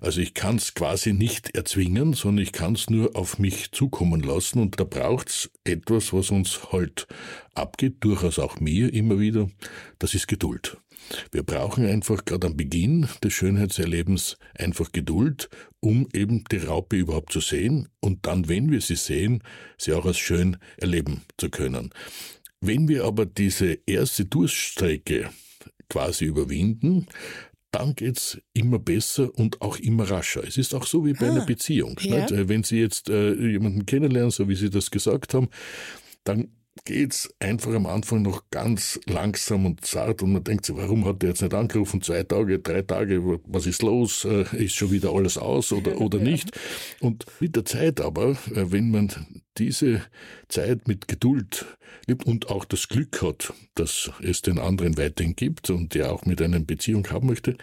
Also 0.00 0.20
ich 0.20 0.34
kann 0.34 0.56
es 0.56 0.74
quasi 0.74 1.14
nicht 1.14 1.56
erzwingen, 1.56 2.12
sondern 2.12 2.44
ich 2.44 2.52
kann 2.52 2.74
es 2.74 2.88
nur 2.88 3.16
auf 3.16 3.40
mich 3.40 3.72
zukommen 3.72 4.20
lassen 4.20 4.60
und 4.60 4.78
da 4.78 4.84
braucht 4.84 5.30
es 5.30 5.50
etwas, 5.64 6.12
was 6.12 6.30
uns 6.30 6.72
halt 6.72 7.06
abgeht, 7.54 7.96
durchaus 8.00 8.38
auch 8.38 8.60
mir 8.60 8.92
immer 8.92 9.18
wieder, 9.18 9.50
das 9.98 10.14
ist 10.14 10.28
Geduld. 10.28 10.76
Wir 11.32 11.42
brauchen 11.42 11.86
einfach 11.86 12.24
gerade 12.24 12.46
am 12.46 12.56
Beginn 12.56 13.08
des 13.22 13.32
Schönheitserlebens 13.34 14.38
einfach 14.54 14.92
Geduld, 14.92 15.50
um 15.80 16.08
eben 16.12 16.44
die 16.44 16.58
Raupe 16.58 16.96
überhaupt 16.96 17.32
zu 17.32 17.40
sehen 17.40 17.88
und 18.00 18.26
dann, 18.26 18.48
wenn 18.48 18.70
wir 18.70 18.80
sie 18.80 18.96
sehen, 18.96 19.42
sie 19.76 19.92
auch 19.92 20.06
als 20.06 20.18
schön 20.18 20.56
erleben 20.78 21.22
zu 21.36 21.50
können. 21.50 21.90
Wenn 22.60 22.88
wir 22.88 23.04
aber 23.04 23.26
diese 23.26 23.78
erste 23.86 24.24
Durststrecke 24.24 25.28
quasi 25.90 26.24
überwinden, 26.24 27.06
dann 27.74 27.94
geht's 27.94 28.38
immer 28.52 28.78
besser 28.78 29.30
und 29.34 29.60
auch 29.60 29.78
immer 29.78 30.10
rascher. 30.10 30.44
Es 30.46 30.56
ist 30.56 30.74
auch 30.74 30.86
so 30.86 31.04
wie 31.04 31.12
bei 31.12 31.28
ah, 31.28 31.32
einer 31.32 31.46
Beziehung. 31.46 31.98
Ja. 32.00 32.26
Wenn 32.30 32.62
Sie 32.62 32.78
jetzt 32.78 33.08
äh, 33.08 33.34
jemanden 33.34 33.86
kennenlernen, 33.86 34.30
so 34.30 34.48
wie 34.48 34.54
Sie 34.54 34.70
das 34.70 34.90
gesagt 34.90 35.34
haben, 35.34 35.48
dann 36.24 36.48
geht's 36.84 37.32
einfach 37.38 37.72
am 37.72 37.86
Anfang 37.86 38.22
noch 38.22 38.44
ganz 38.50 39.00
langsam 39.06 39.66
und 39.66 39.84
zart 39.84 40.22
und 40.22 40.32
man 40.32 40.44
denkt 40.44 40.66
sich, 40.66 40.76
warum 40.76 41.04
hat 41.04 41.22
der 41.22 41.30
jetzt 41.30 41.42
nicht 41.42 41.54
angerufen? 41.54 42.02
Zwei 42.02 42.22
Tage, 42.24 42.58
drei 42.58 42.82
Tage, 42.82 43.40
was 43.46 43.66
ist 43.66 43.82
los? 43.82 44.24
Äh, 44.24 44.44
ist 44.64 44.74
schon 44.74 44.90
wieder 44.90 45.12
alles 45.12 45.38
aus 45.38 45.72
oder, 45.72 46.00
oder 46.00 46.18
nicht? 46.18 46.50
Und 47.00 47.26
mit 47.40 47.56
der 47.56 47.64
Zeit 47.64 48.00
aber, 48.00 48.32
äh, 48.54 48.70
wenn 48.72 48.90
man 48.90 49.10
diese 49.56 50.02
Zeit 50.48 50.88
mit 50.88 51.06
Geduld 51.06 51.64
lebt 52.06 52.26
und 52.26 52.50
auch 52.50 52.64
das 52.64 52.88
Glück 52.88 53.22
hat, 53.22 53.52
dass 53.74 54.10
es 54.20 54.42
den 54.42 54.58
anderen 54.58 54.98
weiterhin 54.98 55.36
gibt 55.36 55.70
und 55.70 55.94
der 55.94 56.12
auch 56.12 56.26
mit 56.26 56.42
einer 56.42 56.60
Beziehung 56.60 57.08
haben 57.10 57.28
möchte, 57.28 57.56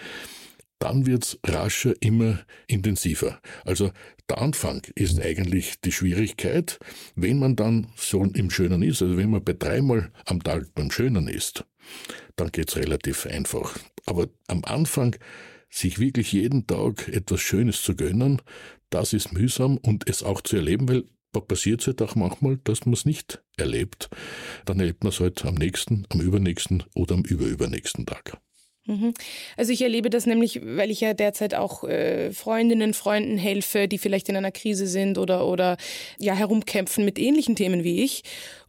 dann 0.82 1.06
wird's 1.06 1.38
rascher 1.46 1.94
immer 2.02 2.40
intensiver. 2.68 3.40
Also 3.66 3.92
der 4.30 4.40
Anfang 4.40 4.82
ist 4.96 5.22
eigentlich 5.22 5.80
die 5.82 5.92
Schwierigkeit, 5.92 6.80
wenn 7.16 7.38
man 7.38 7.56
dann 7.56 7.88
so 7.96 8.24
im 8.24 8.50
Schönen 8.50 8.82
ist, 8.82 9.02
also 9.02 9.16
wenn 9.16 9.30
man 9.30 9.44
bei 9.44 9.54
dreimal 9.54 10.12
am 10.26 10.42
Tag 10.42 10.74
beim 10.74 10.90
Schönen 10.90 11.28
ist, 11.28 11.66
dann 12.36 12.52
geht's 12.52 12.78
relativ 12.78 13.28
einfach. 13.28 13.78
Aber 14.08 14.28
am 14.48 14.64
Anfang 14.66 15.16
sich 15.70 16.00
wirklich 16.00 16.34
jeden 16.34 16.66
Tag 16.66 17.08
etwas 17.08 17.42
Schönes 17.42 17.84
zu 17.84 17.96
gönnen, 17.96 18.42
das 18.90 19.14
ist 19.14 19.34
mühsam 19.34 19.78
und 19.78 20.10
es 20.10 20.24
auch 20.24 20.42
zu 20.42 20.56
erleben, 20.58 20.90
weil 20.90 21.04
passiert 21.40 21.82
es 21.82 21.88
halt 21.88 22.02
auch 22.02 22.16
manchmal, 22.16 22.58
dass 22.64 22.86
man 22.86 22.94
es 22.94 23.06
nicht 23.06 23.42
erlebt. 23.56 24.10
Dann 24.66 24.80
erlebt 24.80 25.04
man 25.04 25.14
es 25.14 25.20
halt 25.20 25.46
am 25.46 25.56
nächsten, 25.56 26.06
am 26.10 26.20
übernächsten 26.20 26.84
oder 26.96 27.14
am 27.16 27.22
überübernächsten 27.22 28.06
Tag. 28.06 28.38
Mhm. 28.86 29.14
Also 29.58 29.72
ich 29.72 29.82
erlebe 29.82 30.10
das 30.10 30.26
nämlich, 30.26 30.62
weil 30.64 30.90
ich 30.90 31.02
ja 31.02 31.14
derzeit 31.14 31.54
auch 31.54 31.84
äh, 31.84 32.32
Freundinnen, 32.32 32.94
Freunden 32.94 33.38
helfe, 33.38 33.88
die 33.88 33.98
vielleicht 33.98 34.28
in 34.30 34.36
einer 34.36 34.52
Krise 34.52 34.88
sind 34.88 35.18
oder, 35.18 35.48
oder 35.48 35.78
ja 36.18 36.34
herumkämpfen 36.34 37.06
mit 37.06 37.20
ähnlichen 37.20 37.56
Themen 37.56 37.84
wie 37.84 38.04
ich. 38.04 38.24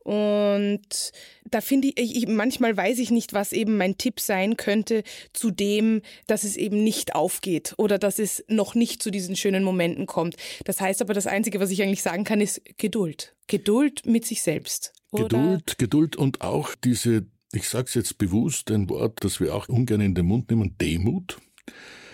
Und 0.05 1.13
da 1.49 1.61
finde 1.61 1.93
ich, 1.95 2.17
ich, 2.17 2.27
manchmal 2.27 2.77
weiß 2.77 2.99
ich 2.99 3.11
nicht, 3.11 3.33
was 3.33 3.53
eben 3.53 3.77
mein 3.77 3.99
Tipp 3.99 4.19
sein 4.21 4.57
könnte 4.57 5.05
zu 5.33 5.51
dem, 5.51 6.03
dass 6.27 6.43
es 6.43 6.57
eben 6.57 6.83
nicht 6.83 7.15
aufgeht 7.15 7.75
oder 7.79 7.99
dass 7.99 8.19
es 8.19 8.45
noch 8.49 8.75
nicht 8.75 9.03
zu 9.03 9.11
diesen 9.11 9.37
schönen 9.37 9.63
Momenten 9.63 10.07
kommt. 10.07 10.37
Das 10.65 10.81
heißt 10.81 11.01
aber, 11.03 11.15
das 11.15 11.29
Einzige, 11.29 11.61
was 11.61 11.71
ich 11.71 11.83
eigentlich 11.83 12.03
sagen 12.03 12.25
kann, 12.25 12.41
ist 12.41 12.61
Geduld. 12.79 13.35
Geduld 13.47 14.05
mit 14.05 14.27
sich 14.27 14.43
selbst. 14.43 14.93
Oder? 15.13 15.29
Geduld, 15.29 15.79
Geduld 15.79 16.17
und 16.17 16.41
auch 16.41 16.75
diese 16.75 17.27
ich 17.53 17.69
sage 17.69 17.87
es 17.89 17.95
jetzt 17.95 18.19
bewusst, 18.19 18.71
ein 18.71 18.89
Wort, 18.89 19.25
das 19.25 19.41
wir 19.41 19.55
auch 19.55 19.69
ungern 19.69 20.01
in 20.01 20.15
den 20.15 20.27
Mund 20.27 20.51
nehmen, 20.51 20.77
Demut. 20.79 21.39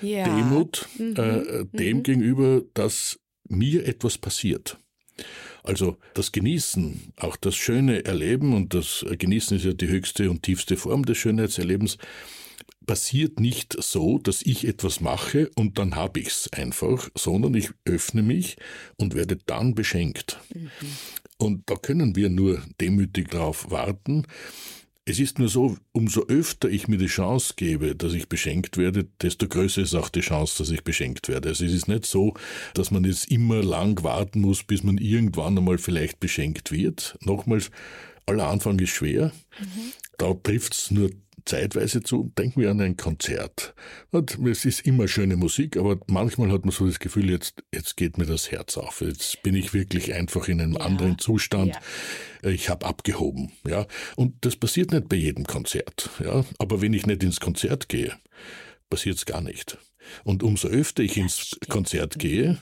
Ja. 0.02 0.24
Demut 0.24 0.88
mhm. 0.98 1.14
äh, 1.16 1.64
dem 1.72 1.98
mhm. 1.98 2.02
gegenüber, 2.02 2.62
dass 2.74 3.18
mir 3.48 3.86
etwas 3.86 4.18
passiert. 4.18 4.78
Also 5.64 5.96
das 6.14 6.32
Genießen, 6.32 7.12
auch 7.16 7.36
das 7.36 7.56
schöne 7.56 8.04
Erleben, 8.04 8.54
und 8.54 8.74
das 8.74 9.04
Genießen 9.06 9.56
ist 9.56 9.64
ja 9.64 9.72
die 9.72 9.88
höchste 9.88 10.30
und 10.30 10.42
tiefste 10.42 10.76
Form 10.76 11.04
des 11.04 11.18
Schönheitserlebens, 11.18 11.98
passiert 12.86 13.38
nicht 13.38 13.76
so, 13.82 14.18
dass 14.18 14.42
ich 14.42 14.66
etwas 14.66 15.00
mache 15.00 15.50
und 15.56 15.78
dann 15.78 15.94
habe 15.94 16.20
ich 16.20 16.28
es 16.28 16.52
einfach, 16.52 17.10
sondern 17.14 17.54
ich 17.54 17.70
öffne 17.84 18.22
mich 18.22 18.56
und 18.96 19.14
werde 19.14 19.36
dann 19.36 19.74
beschenkt. 19.74 20.40
Mhm. 20.54 20.70
Und 21.36 21.70
da 21.70 21.76
können 21.76 22.16
wir 22.16 22.30
nur 22.30 22.62
demütig 22.80 23.28
darauf 23.30 23.70
warten, 23.70 24.26
es 25.08 25.18
ist 25.18 25.38
nur 25.38 25.48
so, 25.48 25.76
umso 25.92 26.26
öfter 26.26 26.68
ich 26.68 26.86
mir 26.86 26.98
die 26.98 27.06
Chance 27.06 27.54
gebe, 27.56 27.96
dass 27.96 28.12
ich 28.12 28.28
beschenkt 28.28 28.76
werde, 28.76 29.06
desto 29.22 29.48
größer 29.48 29.80
ist 29.80 29.94
auch 29.94 30.10
die 30.10 30.20
Chance, 30.20 30.58
dass 30.58 30.70
ich 30.70 30.84
beschenkt 30.84 31.28
werde. 31.28 31.48
Also 31.48 31.64
es 31.64 31.72
ist 31.72 31.88
nicht 31.88 32.04
so, 32.04 32.34
dass 32.74 32.90
man 32.90 33.04
jetzt 33.04 33.30
immer 33.30 33.62
lang 33.62 34.02
warten 34.04 34.42
muss, 34.42 34.62
bis 34.64 34.82
man 34.82 34.98
irgendwann 34.98 35.56
einmal 35.56 35.78
vielleicht 35.78 36.20
beschenkt 36.20 36.72
wird. 36.72 37.16
Nochmals, 37.22 37.70
aller 38.26 38.48
Anfang 38.48 38.78
ist 38.80 38.90
schwer. 38.90 39.32
Mhm. 39.58 39.92
Da 40.18 40.34
trifft 40.34 40.74
es 40.74 40.90
nur 40.90 41.10
zeitweise 41.44 42.02
zu, 42.02 42.32
denken 42.36 42.60
wir 42.60 42.70
an 42.70 42.80
ein 42.80 42.96
Konzert. 42.96 43.74
Und 44.10 44.38
es 44.46 44.64
ist 44.64 44.86
immer 44.86 45.08
schöne 45.08 45.36
Musik, 45.36 45.76
aber 45.76 45.98
manchmal 46.06 46.50
hat 46.52 46.64
man 46.64 46.72
so 46.72 46.86
das 46.86 46.98
Gefühl, 46.98 47.30
jetzt, 47.30 47.62
jetzt 47.74 47.96
geht 47.96 48.18
mir 48.18 48.26
das 48.26 48.50
Herz 48.50 48.76
auf. 48.76 49.00
Jetzt 49.00 49.42
bin 49.42 49.54
ich 49.54 49.74
wirklich 49.74 50.14
einfach 50.14 50.48
in 50.48 50.60
einem 50.60 50.74
ja. 50.74 50.80
anderen 50.80 51.18
Zustand. 51.18 51.78
Ja. 52.42 52.50
Ich 52.50 52.68
habe 52.68 52.86
abgehoben. 52.86 53.52
Ja. 53.66 53.86
Und 54.16 54.44
das 54.44 54.56
passiert 54.56 54.92
nicht 54.92 55.08
bei 55.08 55.16
jedem 55.16 55.44
Konzert. 55.44 56.10
Ja. 56.22 56.44
Aber 56.58 56.80
wenn 56.80 56.92
ich 56.92 57.06
nicht 57.06 57.22
ins 57.22 57.40
Konzert 57.40 57.88
gehe, 57.88 58.12
passiert 58.90 59.16
es 59.16 59.26
gar 59.26 59.40
nicht. 59.40 59.78
Und 60.24 60.42
umso 60.42 60.68
öfter 60.68 61.02
ich 61.02 61.16
ins 61.16 61.58
Konzert 61.68 62.18
gehe, 62.18 62.58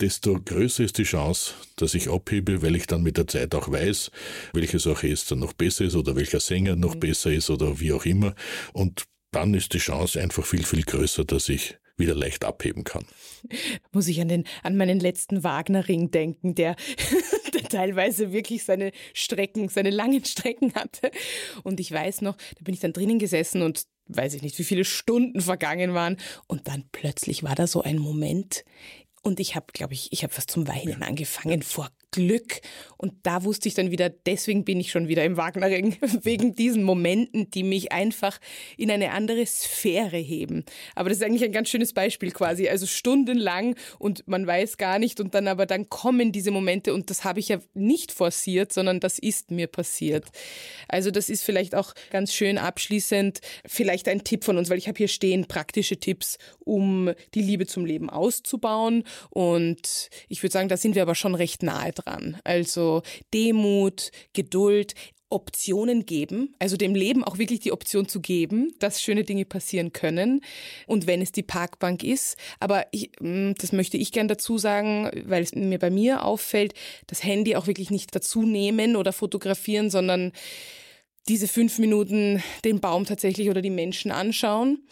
desto 0.00 0.40
größer 0.40 0.84
ist 0.84 0.98
die 0.98 1.04
Chance, 1.04 1.54
dass 1.76 1.94
ich 1.94 2.08
abhebe, 2.08 2.62
weil 2.62 2.76
ich 2.76 2.86
dann 2.86 3.02
mit 3.02 3.16
der 3.16 3.26
Zeit 3.26 3.54
auch 3.54 3.70
weiß, 3.70 4.10
welches 4.52 4.86
Orchester 4.86 5.36
noch 5.36 5.52
besser 5.52 5.84
ist 5.84 5.96
oder 5.96 6.16
welcher 6.16 6.40
Sänger 6.40 6.76
noch 6.76 6.94
mhm. 6.94 7.00
besser 7.00 7.32
ist 7.32 7.50
oder 7.50 7.80
wie 7.80 7.92
auch 7.92 8.04
immer. 8.04 8.34
Und 8.72 9.04
dann 9.30 9.54
ist 9.54 9.74
die 9.74 9.78
Chance 9.78 10.20
einfach 10.20 10.44
viel, 10.44 10.64
viel 10.64 10.82
größer, 10.82 11.24
dass 11.24 11.48
ich 11.48 11.78
wieder 11.98 12.14
leicht 12.14 12.44
abheben 12.44 12.84
kann. 12.84 13.06
Muss 13.92 14.08
ich 14.08 14.20
an, 14.20 14.28
den, 14.28 14.44
an 14.62 14.76
meinen 14.76 15.00
letzten 15.00 15.44
Wagner-Ring 15.44 16.10
denken, 16.10 16.54
der, 16.54 16.76
der 17.54 17.62
teilweise 17.64 18.32
wirklich 18.32 18.64
seine 18.64 18.92
Strecken, 19.14 19.68
seine 19.68 19.90
langen 19.90 20.24
Strecken 20.24 20.74
hatte. 20.74 21.10
Und 21.62 21.80
ich 21.80 21.90
weiß 21.90 22.20
noch, 22.20 22.36
da 22.36 22.64
bin 22.64 22.74
ich 22.74 22.80
dann 22.80 22.92
drinnen 22.92 23.18
gesessen 23.18 23.62
und 23.62 23.86
weiß 24.08 24.34
ich 24.34 24.42
nicht, 24.42 24.58
wie 24.58 24.64
viele 24.64 24.84
Stunden 24.84 25.40
vergangen 25.40 25.94
waren. 25.94 26.16
Und 26.46 26.68
dann 26.68 26.84
plötzlich 26.92 27.42
war 27.42 27.54
da 27.54 27.66
so 27.66 27.82
ein 27.82 27.98
Moment, 27.98 28.64
und 29.26 29.40
ich 29.40 29.56
habe, 29.56 29.66
glaube 29.72 29.92
ich, 29.94 30.12
ich 30.12 30.22
habe 30.22 30.32
fast 30.32 30.50
zum 30.50 30.68
Weinen 30.68 31.02
angefangen 31.02 31.62
vor 31.62 31.90
Glück. 32.16 32.62
Und 32.96 33.12
da 33.24 33.44
wusste 33.44 33.68
ich 33.68 33.74
dann 33.74 33.90
wieder, 33.90 34.08
deswegen 34.08 34.64
bin 34.64 34.80
ich 34.80 34.90
schon 34.90 35.06
wieder 35.06 35.22
im 35.22 35.36
Wagnerring, 35.36 35.98
wegen 36.22 36.54
diesen 36.54 36.82
Momenten, 36.82 37.50
die 37.50 37.62
mich 37.62 37.92
einfach 37.92 38.38
in 38.78 38.90
eine 38.90 39.12
andere 39.12 39.44
Sphäre 39.44 40.16
heben. 40.16 40.64
Aber 40.94 41.10
das 41.10 41.18
ist 41.18 41.24
eigentlich 41.24 41.44
ein 41.44 41.52
ganz 41.52 41.68
schönes 41.68 41.92
Beispiel 41.92 42.30
quasi. 42.30 42.68
Also 42.68 42.86
stundenlang 42.86 43.76
und 43.98 44.26
man 44.26 44.46
weiß 44.46 44.78
gar 44.78 44.98
nicht 44.98 45.20
und 45.20 45.34
dann 45.34 45.46
aber 45.46 45.66
dann 45.66 45.90
kommen 45.90 46.32
diese 46.32 46.50
Momente 46.50 46.94
und 46.94 47.10
das 47.10 47.22
habe 47.24 47.38
ich 47.38 47.48
ja 47.48 47.58
nicht 47.74 48.12
forciert, 48.12 48.72
sondern 48.72 48.98
das 48.98 49.18
ist 49.18 49.50
mir 49.50 49.66
passiert. 49.66 50.24
Also 50.88 51.10
das 51.10 51.28
ist 51.28 51.44
vielleicht 51.44 51.74
auch 51.74 51.92
ganz 52.10 52.32
schön 52.32 52.56
abschließend, 52.56 53.40
vielleicht 53.66 54.08
ein 54.08 54.24
Tipp 54.24 54.42
von 54.44 54.56
uns, 54.56 54.70
weil 54.70 54.78
ich 54.78 54.88
habe 54.88 54.96
hier 54.96 55.08
stehen 55.08 55.46
praktische 55.46 55.98
Tipps, 55.98 56.38
um 56.64 57.12
die 57.34 57.42
Liebe 57.42 57.66
zum 57.66 57.84
Leben 57.84 58.08
auszubauen 58.08 59.04
und 59.28 60.08
ich 60.28 60.42
würde 60.42 60.52
sagen, 60.54 60.70
da 60.70 60.78
sind 60.78 60.94
wir 60.94 61.02
aber 61.02 61.14
schon 61.14 61.34
recht 61.34 61.62
nahe 61.62 61.92
dran. 61.92 62.05
Also 62.44 63.02
Demut, 63.32 64.10
Geduld, 64.32 64.94
Optionen 65.28 66.06
geben, 66.06 66.54
also 66.60 66.76
dem 66.76 66.94
Leben 66.94 67.24
auch 67.24 67.38
wirklich 67.38 67.58
die 67.58 67.72
Option 67.72 68.08
zu 68.08 68.20
geben, 68.20 68.72
dass 68.78 69.02
schöne 69.02 69.24
Dinge 69.24 69.44
passieren 69.44 69.92
können. 69.92 70.40
Und 70.86 71.08
wenn 71.08 71.20
es 71.20 71.32
die 71.32 71.42
Parkbank 71.42 72.04
ist, 72.04 72.36
aber 72.60 72.86
ich, 72.92 73.10
mm, 73.20 73.52
das 73.58 73.72
möchte 73.72 73.96
ich 73.96 74.12
gern 74.12 74.28
dazu 74.28 74.56
sagen, 74.56 75.10
weil 75.24 75.42
es 75.42 75.52
mir 75.54 75.80
bei 75.80 75.90
mir 75.90 76.24
auffällt, 76.24 76.74
das 77.08 77.24
Handy 77.24 77.56
auch 77.56 77.66
wirklich 77.66 77.90
nicht 77.90 78.14
dazu 78.14 78.42
nehmen 78.42 78.94
oder 78.94 79.12
fotografieren, 79.12 79.90
sondern 79.90 80.30
diese 81.28 81.48
fünf 81.48 81.78
Minuten 81.80 82.40
den 82.64 82.78
Baum 82.78 83.04
tatsächlich 83.04 83.50
oder 83.50 83.62
die 83.62 83.70
Menschen 83.70 84.12
anschauen. 84.12 84.86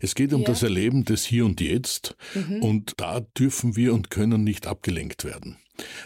Es 0.00 0.16
geht 0.16 0.32
um 0.32 0.40
ja. 0.40 0.48
das 0.48 0.64
Erleben 0.64 1.04
des 1.04 1.24
Hier 1.24 1.44
und 1.44 1.60
Jetzt 1.60 2.16
mhm. 2.34 2.60
und 2.60 2.92
da 2.96 3.20
dürfen 3.20 3.76
wir 3.76 3.94
und 3.94 4.10
können 4.10 4.42
nicht 4.42 4.66
abgelenkt 4.66 5.24
werden. 5.24 5.58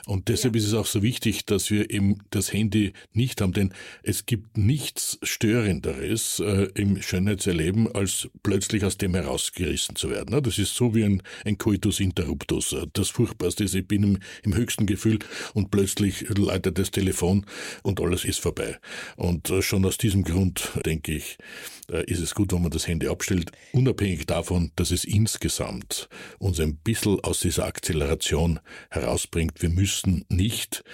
Und 0.07 0.29
deshalb 0.29 0.55
ja. 0.55 0.61
ist 0.61 0.69
es 0.69 0.75
auch 0.75 0.87
so 0.87 1.03
wichtig, 1.03 1.47
dass 1.47 1.71
wir 1.71 1.91
eben 1.91 2.19
das 2.31 2.53
Handy 2.53 2.93
nicht 3.13 3.41
haben, 3.41 3.53
denn 3.53 3.73
es 4.03 4.27
gibt 4.27 4.57
nichts 4.57 5.19
Störenderes 5.23 6.41
äh, 6.41 6.69
im 6.75 7.01
Schönheitserleben, 7.03 7.95
als 7.95 8.29
plötzlich 8.43 8.85
aus 8.85 8.99
dem 8.99 9.15
herausgerissen 9.15 9.97
zu 9.97 10.11
werden. 10.11 10.35
Ne? 10.35 10.43
Das 10.43 10.59
ist 10.59 10.75
so 10.75 10.95
wie 10.95 11.05
ein, 11.05 11.23
ein 11.45 11.59
Coitus 11.59 12.01
interruptus. 12.01 12.75
Das 12.93 13.09
Furchtbarste 13.11 13.65
ist, 13.65 13.75
ich 13.75 13.87
bin 13.87 14.03
im, 14.03 14.19
im 14.43 14.55
höchsten 14.55 14.87
Gefühl 14.87 15.19
und 15.55 15.71
plötzlich 15.71 16.29
leitet 16.29 16.79
das 16.79 16.91
Telefon 16.91 17.47
und 17.83 18.01
alles 18.01 18.25
ist 18.25 18.41
vorbei. 18.41 18.79
Und 19.17 19.51
äh, 19.51 19.63
schon 19.63 19.85
aus 19.85 19.99
diesem 19.99 20.25
Grund, 20.25 20.71
denke 20.85 21.13
ich, 21.13 21.39
äh, 21.41 21.80
ist 22.07 22.21
es 22.21 22.35
gut, 22.35 22.53
wenn 22.53 22.63
man 22.63 22.71
das 22.71 22.87
Handy 22.87 23.09
abstellt, 23.09 23.53
unabhängig 23.73 24.27
davon, 24.27 24.73
dass 24.77 24.91
es 24.91 25.05
insgesamt 25.05 26.09
uns 26.39 26.61
ein 26.61 26.77
bisschen 26.77 27.21
aus 27.21 27.41
dieser 27.41 27.67
Akzeleration 27.67 28.61
herausbringt. 28.91 29.63
Wir 29.63 29.71
müssen 29.71 30.25
nicht 30.29 30.85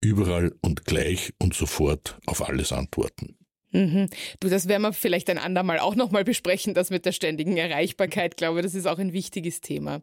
überall 0.00 0.52
und 0.60 0.84
gleich 0.84 1.32
und 1.38 1.54
sofort 1.54 2.18
auf 2.26 2.46
alles 2.46 2.72
antworten. 2.72 3.36
Mhm. 3.74 4.08
Du, 4.38 4.48
das 4.48 4.68
werden 4.68 4.82
wir 4.82 4.92
vielleicht 4.92 5.28
ein 5.30 5.38
andermal 5.38 5.80
auch 5.80 5.96
nochmal 5.96 6.24
besprechen, 6.24 6.74
das 6.74 6.90
mit 6.90 7.04
der 7.04 7.12
ständigen 7.12 7.56
Erreichbarkeit. 7.56 8.34
Ich 8.34 8.36
glaube, 8.36 8.62
das 8.62 8.74
ist 8.74 8.86
auch 8.86 8.98
ein 8.98 9.12
wichtiges 9.12 9.60
Thema. 9.60 10.02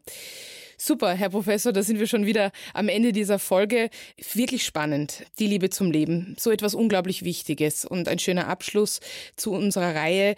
Super, 0.84 1.13
Herr 1.13 1.30
Professor, 1.30 1.72
da 1.72 1.84
sind 1.84 2.00
wir 2.00 2.08
schon 2.08 2.26
wieder 2.26 2.52
am 2.74 2.89
Ende 2.89 3.12
dieser 3.12 3.38
Folge. 3.38 3.91
Wirklich 4.34 4.65
spannend, 4.65 5.22
die 5.38 5.46
Liebe 5.46 5.70
zum 5.70 5.91
Leben. 5.91 6.36
So 6.39 6.50
etwas 6.50 6.74
unglaublich 6.74 7.24
Wichtiges 7.24 7.86
und 7.86 8.08
ein 8.08 8.17
schöner 8.17 8.48
Abschluss 8.48 9.00
zu 9.36 9.52
unserer 9.52 9.94
Reihe. 9.94 10.36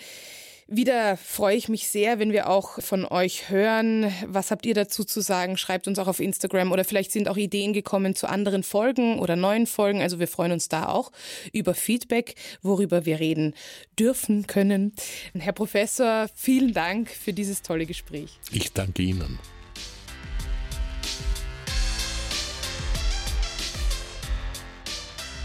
Wieder 0.67 1.15
freue 1.15 1.55
ich 1.55 1.69
mich 1.69 1.87
sehr, 1.87 2.19
wenn 2.19 2.33
wir 2.33 2.49
auch 2.49 2.81
von 2.81 3.05
euch 3.05 3.49
hören. 3.49 4.11
Was 4.27 4.51
habt 4.51 4.65
ihr 4.65 4.73
dazu 4.73 5.05
zu 5.05 5.21
sagen? 5.21 5.55
Schreibt 5.55 5.87
uns 5.87 5.97
auch 5.97 6.07
auf 6.09 6.19
Instagram 6.19 6.73
oder 6.73 6.83
vielleicht 6.83 7.13
sind 7.13 7.29
auch 7.29 7.37
Ideen 7.37 7.71
gekommen 7.71 8.13
zu 8.13 8.27
anderen 8.27 8.63
Folgen 8.63 9.19
oder 9.19 9.37
neuen 9.37 9.65
Folgen. 9.65 10.01
Also 10.01 10.19
wir 10.19 10.27
freuen 10.27 10.51
uns 10.51 10.67
da 10.67 10.89
auch 10.89 11.13
über 11.53 11.73
Feedback, 11.73 12.35
worüber 12.61 13.05
wir 13.05 13.21
reden 13.21 13.55
dürfen 13.97 14.45
können. 14.45 14.91
Herr 15.33 15.53
Professor, 15.53 16.27
vielen 16.35 16.73
Dank 16.73 17.09
für 17.09 17.31
dieses 17.31 17.61
tolle 17.61 17.85
Gespräch. 17.85 18.37
Ich 18.51 18.73
danke 18.73 19.03
Ihnen. 19.03 19.39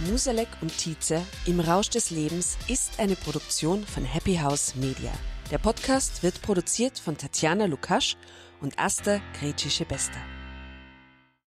Musalek 0.07 0.49
und 0.61 0.77
Tietze 0.77 1.23
im 1.45 1.59
Rausch 1.59 1.91
des 1.91 2.11
Lebens 2.11 2.57
ist 2.69 3.01
eine 3.01 3.17
Produktion 3.17 3.85
von 3.85 4.05
Happy 4.05 4.37
House 4.37 4.77
Media. 4.77 5.11
Der 5.51 5.59
Podcast 5.59 6.23
wird 6.23 6.41
produziert 6.41 7.01
von 7.01 7.17
Tatjana 7.17 7.65
Lukasch 7.65 8.17
und 8.61 8.79
Asta 8.79 9.21
Gretschi-Bester. 9.41 10.38